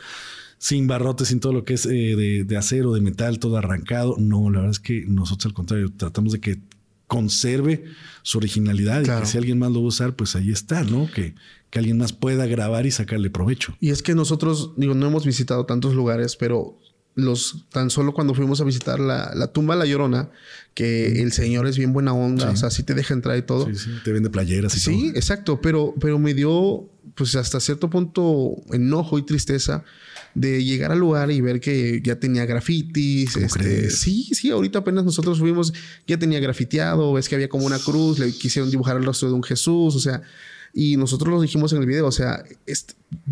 [0.58, 4.16] sin barrotes, sin todo lo que es eh, de, acero, de metal, todo arrancado.
[4.18, 6.60] No, la verdad es que nosotros al contrario, tratamos de que
[7.10, 7.86] conserve
[8.22, 11.10] su originalidad y que si alguien más lo va a usar, pues ahí está, ¿no?
[11.12, 11.34] Que,
[11.68, 13.76] que alguien más pueda grabar y sacarle provecho.
[13.80, 16.78] Y es que nosotros, digo, no hemos visitado tantos lugares, pero
[17.16, 20.30] los tan solo cuando fuimos a visitar la, la tumba La Llorona,
[20.72, 23.66] que el señor es bien buena onda, o sea, sí te deja entrar y todo.
[23.66, 24.94] Sí, sí, te vende playeras y todo.
[24.94, 29.82] Sí, exacto, pero, pero me dio, pues hasta cierto punto, enojo y tristeza
[30.34, 33.36] de llegar al lugar y ver que ya tenía grafitis.
[33.36, 35.72] Este, sí, sí, ahorita apenas nosotros fuimos,
[36.06, 39.34] ya tenía grafiteado, ves que había como una cruz, le quisieron dibujar el rostro de
[39.34, 40.22] un Jesús, o sea,
[40.72, 42.44] y nosotros lo dijimos en el video, o sea,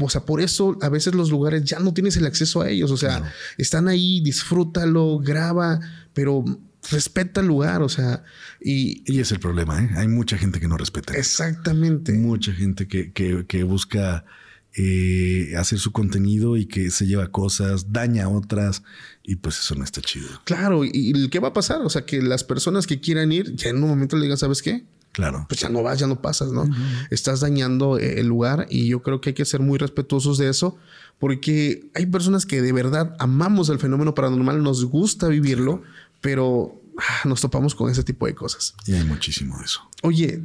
[0.00, 2.90] o sea, por eso a veces los lugares ya no tienes el acceso a ellos,
[2.90, 5.78] o sea, están ahí, disfrútalo, graba,
[6.14, 6.44] pero
[6.90, 8.24] respeta el lugar, o sea,
[8.60, 9.02] y...
[9.06, 9.90] Y es el problema, ¿eh?
[9.96, 11.14] Hay mucha gente que no respeta.
[11.14, 12.12] Exactamente.
[12.12, 14.24] Mucha gente que, que, que busca
[14.74, 18.82] eh, hacer su contenido y que se lleva cosas, daña a otras
[19.22, 20.28] y pues eso no está chido.
[20.44, 21.80] Claro, ¿y qué va a pasar?
[21.82, 24.62] O sea, que las personas que quieran ir ya en un momento le digan, ¿sabes
[24.62, 24.84] qué?
[25.12, 25.46] Claro.
[25.48, 26.68] Pues ya no vas, ya no pasas, ¿no?
[27.10, 30.48] Estás dañando eh, el lugar y yo creo que hay que ser muy respetuosos de
[30.48, 30.76] eso
[31.18, 35.82] porque hay personas que de verdad amamos el fenómeno paranormal, nos gusta vivirlo,
[36.20, 38.74] pero ah, nos topamos con ese tipo de cosas.
[38.86, 39.80] Y hay muchísimo de eso.
[40.02, 40.40] Oye,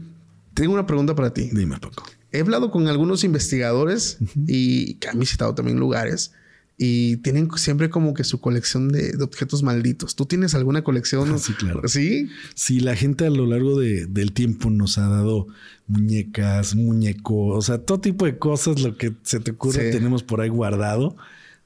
[0.55, 1.49] tengo una pregunta para ti.
[1.51, 2.03] Dime, Paco
[2.33, 4.17] he hablado con algunos investigadores
[4.47, 6.33] y que han visitado también lugares
[6.77, 10.15] y tienen siempre como que su colección de, objetos malditos.
[10.15, 11.37] ¿Tú tienes alguna colección?
[11.39, 11.87] Sí, claro.
[11.87, 12.29] ¿Sí?
[12.55, 15.47] Sí, la gente a lo largo del tiempo nos ha dado
[15.87, 20.41] muñecas, muñecos, o sea, todo tipo de cosas, lo que se te ocurre, tenemos por
[20.41, 21.15] ahí guardado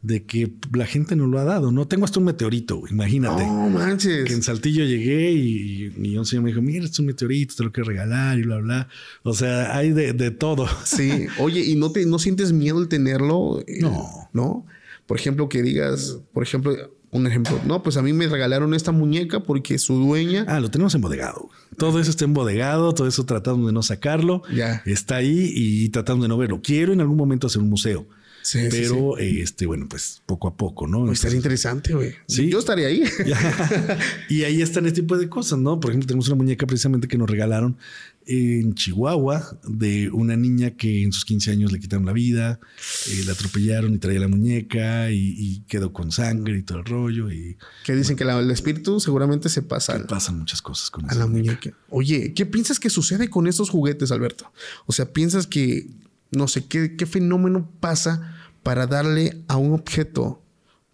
[0.01, 1.71] de que la gente no lo ha dado.
[1.71, 3.45] No tengo hasta un meteorito, imagínate.
[3.45, 4.25] No manches.
[4.25, 7.63] Que en Saltillo llegué y, y un señor me dijo, mira, es un meteorito, te
[7.63, 8.87] lo quiero regalar y bla, bla.
[9.23, 10.67] O sea, hay de, todo.
[10.85, 11.27] Sí.
[11.39, 13.63] Oye, ¿y no te no sientes miedo el tenerlo?
[13.67, 14.29] Eh, no.
[14.33, 14.65] ¿No?
[15.05, 16.75] Por ejemplo, que digas, por ejemplo,
[17.11, 20.45] un ejemplo, no, pues a mí me regalaron esta muñeca porque su dueña.
[20.47, 21.49] Ah, lo tenemos embodegado.
[21.77, 24.41] Todo eso está embodegado, todo eso tratamos de no sacarlo.
[24.53, 24.81] Ya.
[24.85, 26.61] Está ahí y tratamos de no verlo.
[26.61, 28.07] Quiero en algún momento hacer un museo
[28.47, 31.05] Sí, sí, pero este, bueno, pues poco a poco, ¿no?
[31.05, 32.13] Pues estaría interesante, güey.
[32.27, 32.49] Sí.
[32.49, 33.03] Yo estaría ahí.
[34.29, 35.79] y ahí están este tipo de cosas, ¿no?
[35.81, 37.77] Por ejemplo, tenemos una muñeca precisamente que nos regalaron
[38.25, 42.59] en Chihuahua de una niña que en sus 15 años le quitaron la vida,
[43.09, 46.85] eh, la atropellaron y traía la muñeca y, y quedó con sangre y todo el
[46.85, 47.29] rollo.
[47.31, 51.09] Y que dicen que la- el espíritu seguramente se pasa al- pasan muchas cosas con
[51.09, 51.71] a la muñeca.
[51.89, 54.51] Oye, ¿qué piensas que sucede con estos juguetes, Alberto?
[54.85, 55.87] O sea, ¿piensas que,
[56.31, 58.33] no sé, qué, qué fenómeno pasa
[58.67, 60.43] para darle a un objeto,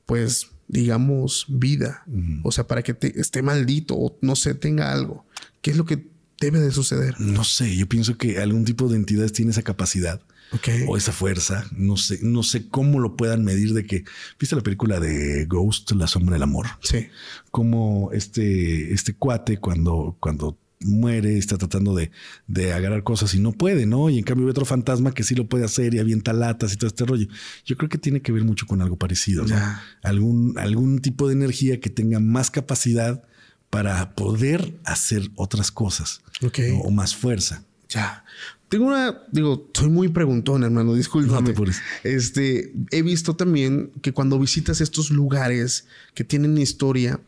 [0.05, 2.03] pues, digamos, vida?
[2.43, 5.25] O sea, para que te- esté maldito o no sé, tenga algo.
[5.61, 6.07] ¿Qué es lo que
[6.39, 7.19] debe de suceder?
[7.19, 10.21] No sé, yo pienso que algún tipo de entidades tiene esa capacidad
[10.51, 10.67] Ok.
[10.87, 11.65] o esa fuerza.
[11.75, 14.03] No sé, no sé cómo lo puedan medir de que.
[14.39, 16.67] ¿Viste la película de Ghost, La sombra del amor?
[16.81, 17.07] Sí.
[17.49, 22.11] Como este, este cuate cuando, cuando muere está tratando de,
[22.47, 24.09] de agarrar cosas y no puede, ¿no?
[24.09, 26.77] Y en cambio hay otro fantasma que sí lo puede hacer y avienta latas y
[26.77, 27.27] todo este rollo.
[27.65, 29.49] Yo creo que tiene que ver mucho con algo parecido, ¿no?
[29.49, 29.83] Ya.
[30.01, 33.23] Algún, algún tipo de energía que tenga más capacidad
[33.69, 36.59] para poder hacer otras cosas Ok.
[36.69, 36.79] ¿no?
[36.81, 37.63] o más fuerza.
[37.89, 38.23] Ya.
[38.69, 41.51] Tengo una, digo, soy muy preguntón, hermano, No discúlpame.
[41.51, 41.79] apures.
[42.03, 47.19] Este, he visto también que cuando visitas estos lugares que tienen historia,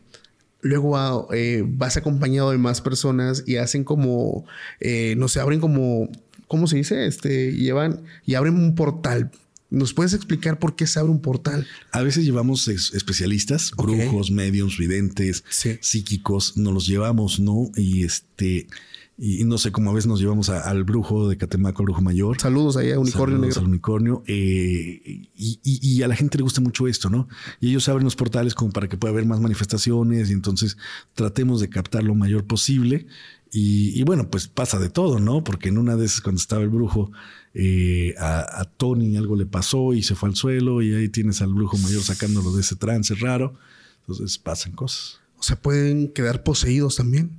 [0.60, 4.44] luego ah, eh, vas acompañado de más personas y hacen como,
[4.80, 6.08] eh, no sé, abren como,
[6.48, 7.06] ¿cómo se dice?
[7.06, 9.30] Este, llevan y abren un portal.
[9.68, 11.66] ¿Nos puedes explicar por qué se abre un portal?
[11.90, 15.76] A veces llevamos es- especialistas, brujos, mediums, videntes, Sí.
[15.80, 17.70] psíquicos, nos los llevamos, ¿no?
[17.76, 18.68] Y este,
[19.18, 22.02] y no sé cómo a veces nos llevamos a- al brujo de Catemaco, al brujo
[22.02, 22.38] mayor.
[22.40, 23.60] Saludos ahí a Unicornio Saludos Negro.
[23.62, 24.22] al unicornio.
[24.26, 25.00] eh,
[25.36, 27.26] y, y- y a la gente le gusta mucho esto, ¿no?
[27.60, 30.76] Y ellos abren los portales como para que pueda haber más manifestaciones y entonces
[31.14, 33.06] tratemos de captar lo mayor posible.
[33.52, 35.42] Y, y bueno, pues pasa de todo, ¿no?
[35.44, 37.10] Porque en una de esas cuando estaba el brujo,
[37.54, 41.40] eh, a, a Tony algo le pasó y se fue al suelo y ahí tienes
[41.40, 43.54] al brujo mayor sacándolo de ese trance raro.
[44.00, 45.20] Entonces pasan cosas.
[45.38, 47.30] O sea, pueden quedar poseídos también.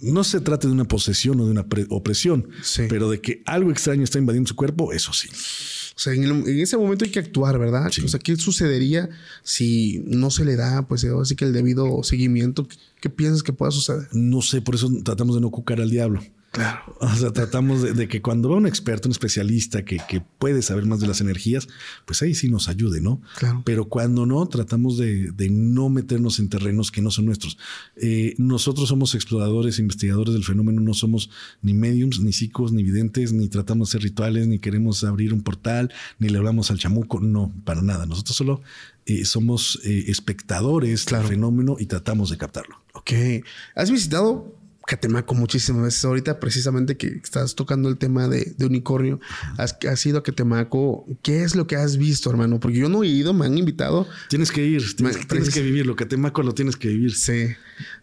[0.00, 2.82] No se trata de una posesión o de una pre- opresión, Sí.
[2.88, 5.28] pero de que algo extraño está invadiendo su cuerpo, eso sí.
[5.30, 7.90] O sea, en, el- en ese momento hay que actuar, ¿verdad?
[7.90, 8.02] Sí.
[8.02, 9.08] O sea, ¿qué sucedería
[9.42, 12.68] si no se le da, pues, así que el debido seguimiento?
[12.68, 14.06] ¿Qué, qué piensas que pueda suceder?
[14.12, 16.20] No sé, por eso tratamos de no cucar al diablo.
[16.56, 16.96] Claro.
[17.00, 20.62] O sea, tratamos de, de que cuando va un experto, un especialista que, que puede
[20.62, 21.68] saber más de las energías,
[22.06, 23.20] pues ahí sí nos ayude, ¿no?
[23.38, 23.62] Claro.
[23.64, 27.58] Pero cuando no, tratamos de, de no meternos en terrenos que no son nuestros.
[27.96, 31.30] Eh, nosotros somos exploradores, investigadores del fenómeno, no somos
[31.62, 35.42] ni mediums, ni psicos, ni videntes, ni tratamos de hacer rituales, ni queremos abrir un
[35.42, 38.06] portal, ni le hablamos al chamuco, no, para nada.
[38.06, 38.62] Nosotros solo
[39.04, 41.24] eh, somos eh, espectadores Claro.
[41.24, 42.76] del fenómeno y tratamos de captarlo.
[42.94, 43.12] Ok.
[43.74, 44.54] ¿Has visitado
[44.86, 46.04] Catemaco muchísimas veces?
[46.04, 49.20] Ahorita, precisamente que estás tocando el tema de, de unicornio,
[49.58, 51.04] has, has ido a Catemaco.
[51.22, 52.60] ¿Qué es lo que has visto, hermano?
[52.60, 54.06] Porque yo no he ido, me han invitado.
[54.28, 57.14] Tienes que ir, tienes, Me- tienes precis- que vivirlo, que Temaco lo tienes que vivir.
[57.14, 57.46] Sí.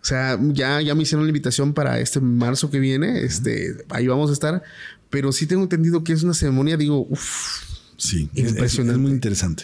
[0.01, 3.23] O sea, ya, ya me hicieron la invitación para este marzo que viene.
[3.23, 4.61] Este, ahí vamos a estar.
[5.09, 7.63] Pero sí tengo entendido que es una ceremonia, digo, uff,
[7.95, 8.97] Sí, es- es- Impresionante.
[8.97, 9.63] Es, muy interesante.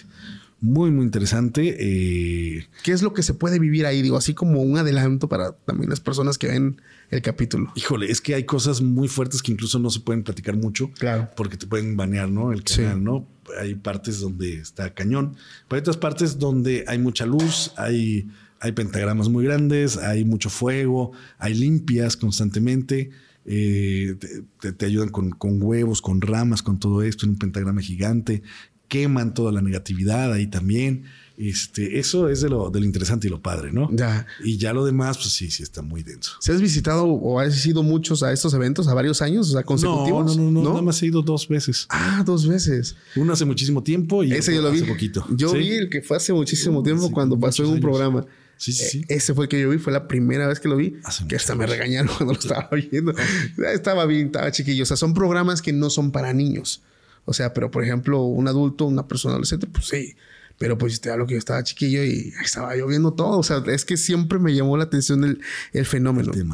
[0.61, 1.75] Muy, muy interesante.
[1.79, 4.01] Eh, ¿qué es lo que se puede vivir ahí?
[4.01, 6.81] Digo, así como un adelanto para también las personas que ven
[7.11, 7.71] el capítulo.
[7.75, 10.91] híjole, es que hay cosas muy fuertes que incluso no se pueden platicar mucho.
[10.91, 11.29] Claro.
[11.35, 12.51] Porque te pueden banear, ¿no?
[12.51, 12.81] El Sí.
[12.83, 13.27] canal, ¿no?
[13.59, 15.35] Hay partes donde está cañón,
[15.67, 18.27] pero hay otras partes donde hay mucha luz, hay,
[18.59, 23.09] hay pentagramas muy grandes, hay mucho fuego, hay limpias constantemente.
[23.51, 27.37] eh, te, te- te ayudan con, con huevos, con ramas, con todo esto en un
[27.39, 28.43] pentagrama gigante.
[28.87, 31.05] Queman toda la negatividad ahí también.
[31.41, 33.89] Este, eso es de lo, de lo interesante y lo padre, ¿no?
[33.93, 34.27] Ya.
[34.43, 36.33] Y ya lo demás, pues sí, sí está muy denso.
[36.41, 39.47] ¿Se has visitado o has ido muchos a estos eventos a varios años?
[39.47, 40.35] O sea, No, consecutivos.
[40.35, 41.85] no, no, no, nada más he ido dos veces.
[41.89, 42.97] Ah, dos veces.
[43.15, 44.79] Uno hace muchísimo tiempo y Ese yo lo vi.
[44.81, 45.25] hace poquito.
[45.29, 45.59] Yo ¿Sí?
[45.59, 47.83] vi el que fue hace muchísimo tiempo sí, cuando pasó en un años.
[47.85, 48.25] programa.
[48.57, 48.99] Sí, sí, sí.
[49.07, 50.97] Eh, Ese fue el que yo vi, fue la primera vez que lo vi.
[51.05, 51.77] Hace que hasta muchos me años.
[51.77, 53.13] regañaron cuando lo estaba viendo.
[53.73, 54.83] estaba bien, estaba chiquillo.
[54.83, 56.81] O sea, son programas que no son para niños.
[57.23, 60.15] O sea, pero por ejemplo, un adulto, una persona adolescente, pues sí.
[60.59, 63.39] Pero pues te hablo que yo estaba chiquillo y estaba yo viendo todo.
[63.39, 65.41] O sea, es que siempre me llamó la atención el,
[65.71, 66.33] el fenómeno.
[66.33, 66.45] El.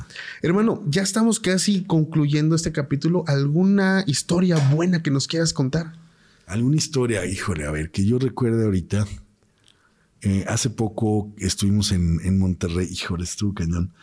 [0.43, 3.23] Hermano, ya estamos casi concluyendo este capítulo.
[3.27, 5.93] ¿Alguna historia buena que nos quieras contar?
[6.45, 9.07] Alguna historia, híjole, a ver, que yo recuerde ahorita.
[10.21, 13.93] Eh, hace poco estuvimos en, en Monterrey, híjole, estuvo cañón,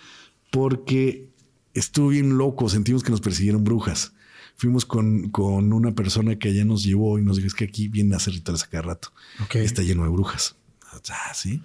[0.50, 1.30] porque
[1.74, 4.12] estuvo bien loco, sentimos que nos persiguieron brujas.
[4.62, 7.88] Fuimos con, con una persona que allá nos llevó y nos dijo, es que aquí
[7.88, 9.08] vienen a hacer rituales a cada rato.
[9.42, 9.56] Ok.
[9.56, 10.54] Está lleno de brujas.
[11.10, 11.60] Ah, sí.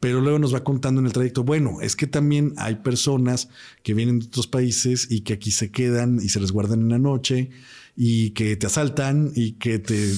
[0.00, 3.50] Pero luego nos va contando en el trayecto, bueno, es que también hay personas
[3.82, 6.98] que vienen de otros países y que aquí se quedan y se resguardan en la
[6.98, 7.50] noche
[7.94, 10.14] y que te asaltan y que te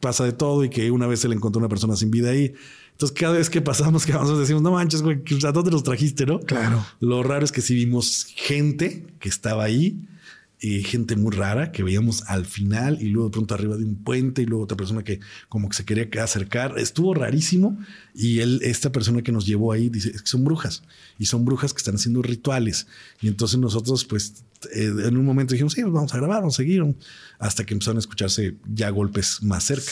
[0.00, 2.54] pasa de todo y que una vez se le encontró una persona sin vida ahí.
[2.90, 6.26] Entonces, cada vez que pasamos, que vamos, decimos, no manches, güey, ¿a dónde los trajiste,
[6.26, 6.40] no?
[6.40, 6.84] Claro.
[6.98, 10.08] Lo raro es que sí vimos gente que estaba ahí
[10.62, 13.96] y gente muy rara que veíamos al final y luego de pronto arriba de un
[13.96, 16.78] puente y luego otra persona que como que se quería acercar.
[16.78, 17.76] Estuvo rarísimo
[18.14, 20.84] y él, esta persona que nos llevó ahí dice que son brujas
[21.18, 22.86] y son brujas que están haciendo rituales.
[23.20, 26.54] Y entonces nosotros pues eh, en un momento dijimos, sí, pues vamos a grabar, vamos
[26.54, 26.84] a seguir
[27.40, 29.90] hasta que empezaron a escucharse ya golpes más cerca.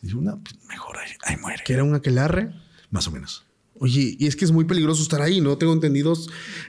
[0.00, 1.62] Dijimos, no, pues mejor ahí, ahí muere.
[1.66, 2.54] ¿Que era un aquelarre?
[2.90, 3.44] Más o menos.
[3.74, 5.58] Oye, y es que es muy peligroso estar ahí, ¿no?
[5.58, 6.14] Tengo entendido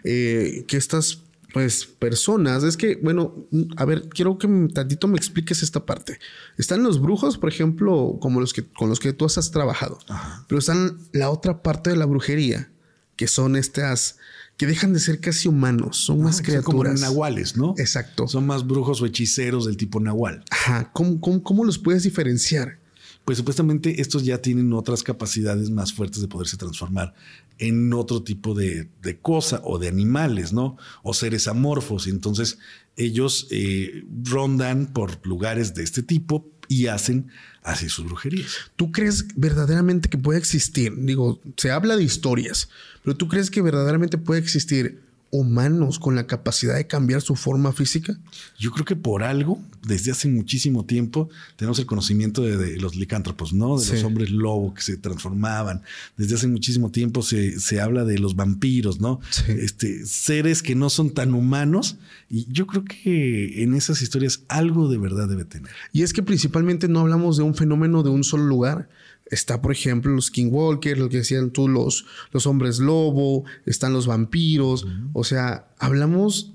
[0.03, 1.23] eh, que estas
[1.53, 3.47] pues personas, es que, bueno,
[3.77, 6.19] a ver, quiero que tantito me expliques esta parte.
[6.57, 9.99] Están los brujos, por ejemplo, como los que con los que tú has trabajado,
[10.47, 12.71] pero están la otra parte de la brujería,
[13.15, 14.17] que son estas
[14.57, 16.93] que dejan de ser casi humanos, son más criaturas.
[16.93, 17.73] Como nahuales, ¿no?
[17.77, 18.27] Exacto.
[18.27, 20.43] Son más brujos o hechiceros del tipo nahual.
[20.51, 20.91] Ajá.
[20.93, 22.80] ¿Cómo, cómo, cómo los puedes diferenciar?
[23.25, 27.13] Pues supuestamente estos ya tienen otras capacidades más fuertes de poderse transformar
[27.59, 28.89] en otro tipo de,
[29.21, 30.77] cosa o de animales, ¿no?
[31.03, 32.07] O seres amorfos.
[32.07, 32.57] Entonces
[32.95, 37.27] ellos eh, rondan por lugares de este tipo y hacen
[37.63, 38.55] así sus brujerías.
[38.75, 40.93] ¿Tú crees verdaderamente que puede existir?
[40.97, 42.69] Digo, se habla de historias,
[43.03, 47.71] pero ¿tú crees que verdaderamente puede existir humanos con la capacidad de cambiar su forma
[47.71, 48.17] física?
[48.59, 53.53] Yo creo que por algo, desde hace muchísimo tiempo, tenemos el conocimiento de, los licántropos,
[53.53, 53.79] ¿no?
[53.79, 55.81] De los hombres lobo que se transformaban.
[56.17, 59.19] Desde hace muchísimo tiempo se, se habla de los vampiros, ¿no?
[59.47, 61.97] Este, seres que no son tan humanos.
[62.29, 65.71] Y yo creo que en esas historias algo de verdad debe tener.
[65.93, 68.89] Y es que principalmente no hablamos de un fenómeno de un solo lugar,
[69.31, 74.05] Está, por ejemplo, los Walker, lo que decían tú, los, los hombres lobo, están los
[74.05, 74.85] vampiros.
[75.13, 76.53] O sea, hablamos,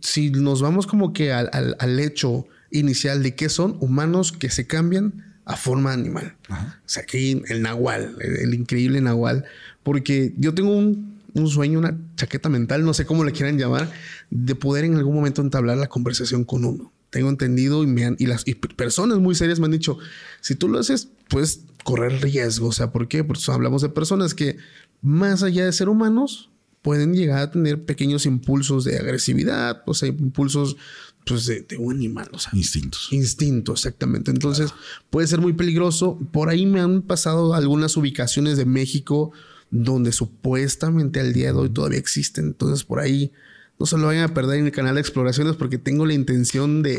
[0.00, 4.66] si nos vamos como que al, al, hecho inicial de que son humanos que se
[4.66, 6.34] cambian a forma animal.
[6.48, 6.54] O
[6.86, 9.44] sea, aquí el nahual, el, increíble nahual,
[9.82, 13.92] porque yo tengo un, un, sueño, una chaqueta mental, no sé cómo le quieran llamar,
[14.30, 16.92] de poder en algún momento entablar la conversación con uno.
[17.10, 18.44] Tengo entendido y, me han, y las
[18.74, 19.98] personas muy serias me han dicho,
[20.40, 22.66] si tú lo haces, pues correr riesgo.
[22.66, 23.22] O sea, ¿por qué?
[23.22, 24.56] Porque hablamos de personas que
[25.02, 26.50] más allá de ser humanos
[26.82, 30.76] pueden llegar a tener pequeños impulsos de agresividad, o sea, impulsos
[31.24, 32.28] pues, de, un animal.
[32.32, 33.08] O sea, instintos.
[33.12, 34.32] Instintos, exactamente.
[34.32, 34.74] Entonces
[35.10, 36.18] puede ser muy peligroso.
[36.32, 39.30] Por ahí me han pasado algunas ubicaciones de México
[39.70, 42.46] donde supuestamente al día de hoy todavía existen.
[42.46, 43.32] Entonces por ahí
[43.78, 46.82] no se lo vayan a perder en el canal de exploraciones porque tengo la intención
[46.82, 46.96] de,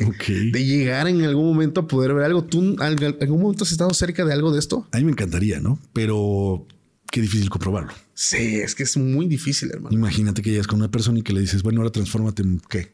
[0.52, 2.44] de llegar en algún momento a poder ver algo.
[2.44, 4.88] ¿Tú en algún momento has estado cerca de algo de esto?
[4.92, 5.80] A mí me encantaría, ¿no?
[5.94, 6.68] Pero
[7.12, 7.94] qué difícil comprobarlo.
[8.14, 9.96] Sí, es que es muy difícil, hermano.
[9.96, 12.92] Imagínate que llegas con una persona y que le dices, bueno, ahora transfórmate en qué?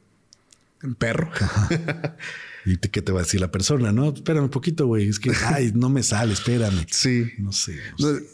[0.81, 1.29] En perro.
[2.65, 3.91] ¿Y qué te va a decir la persona?
[3.91, 5.09] No, espérame un poquito, güey.
[5.09, 6.85] Es que, ay, no me sale, espérame.
[6.89, 7.25] Sí.
[7.37, 7.77] No sé.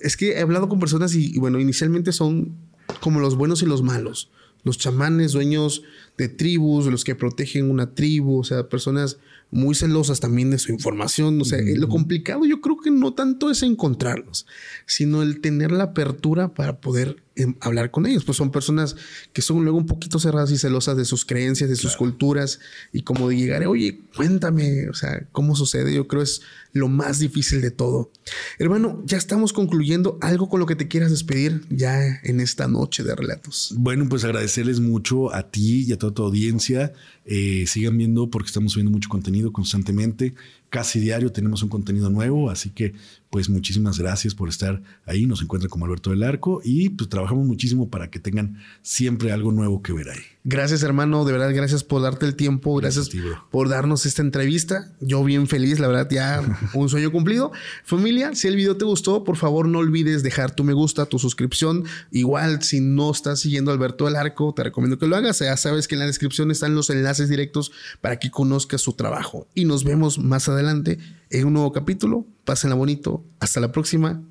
[0.02, 2.56] es que he hablado con personas y, bueno, inicialmente son
[3.00, 4.32] como los buenos y los malos
[4.64, 5.84] los chamanes, dueños
[6.18, 9.18] de tribus, los que protegen una tribu, o sea, personas
[9.52, 11.40] muy celosas también de su información.
[11.42, 14.46] O sea, lo complicado yo creo que no tanto es encontrarlos,
[14.86, 18.24] sino el tener la apertura para poder em, hablar con ellos.
[18.24, 18.96] Pues son personas
[19.34, 22.60] que son luego un poquito cerradas y celosas de sus creencias, de sus culturas,
[22.94, 25.94] y como de llegar, oye, cuéntame, o sea, cómo sucede.
[25.94, 26.42] Yo creo es
[26.74, 28.12] lo más difícil de todo.
[28.60, 30.18] Hermano, ya estamos concluyendo.
[30.22, 33.74] ¿Algo con lo que te quieras despedir ya en esta noche de relatos?
[33.78, 36.94] Bueno, pues agradecerles mucho a ti y a toda tu audiencia.
[37.26, 40.34] Eh, sigan viendo porque estamos subiendo mucho contenido constantemente.
[40.70, 42.94] Casi diario tenemos un contenido nuevo, así que
[43.30, 45.26] pues muchísimas gracias por estar ahí.
[45.26, 49.52] Nos encuentran como Alberto del Arco y pues trabajamos muchísimo para que tengan siempre algo
[49.52, 50.22] nuevo que ver ahí.
[50.44, 53.10] Gracias hermano, de verdad gracias por darte el tiempo, gracias,
[53.52, 54.92] por darnos esta entrevista.
[55.00, 56.42] Yo bien feliz, la verdad ya
[56.74, 57.52] un sueño cumplido.
[57.84, 61.20] Familia, si el video te gustó, por favor no olvides dejar tu me gusta, tu
[61.20, 61.84] suscripción.
[62.12, 65.40] Igual si no estás siguiendo a Alberto del Arco, te recomiendo que lo hagas.
[65.40, 67.72] Ya sabes que en la descripción están los enlaces directos
[68.02, 69.48] para que conozcas su trabajo.
[69.54, 70.98] Y nos vemos más adelante
[71.30, 72.26] en un nuevo capítulo.
[72.46, 73.24] Pásenla bonito.
[73.40, 74.22] Hasta la próxima.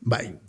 [0.00, 0.45] Bye.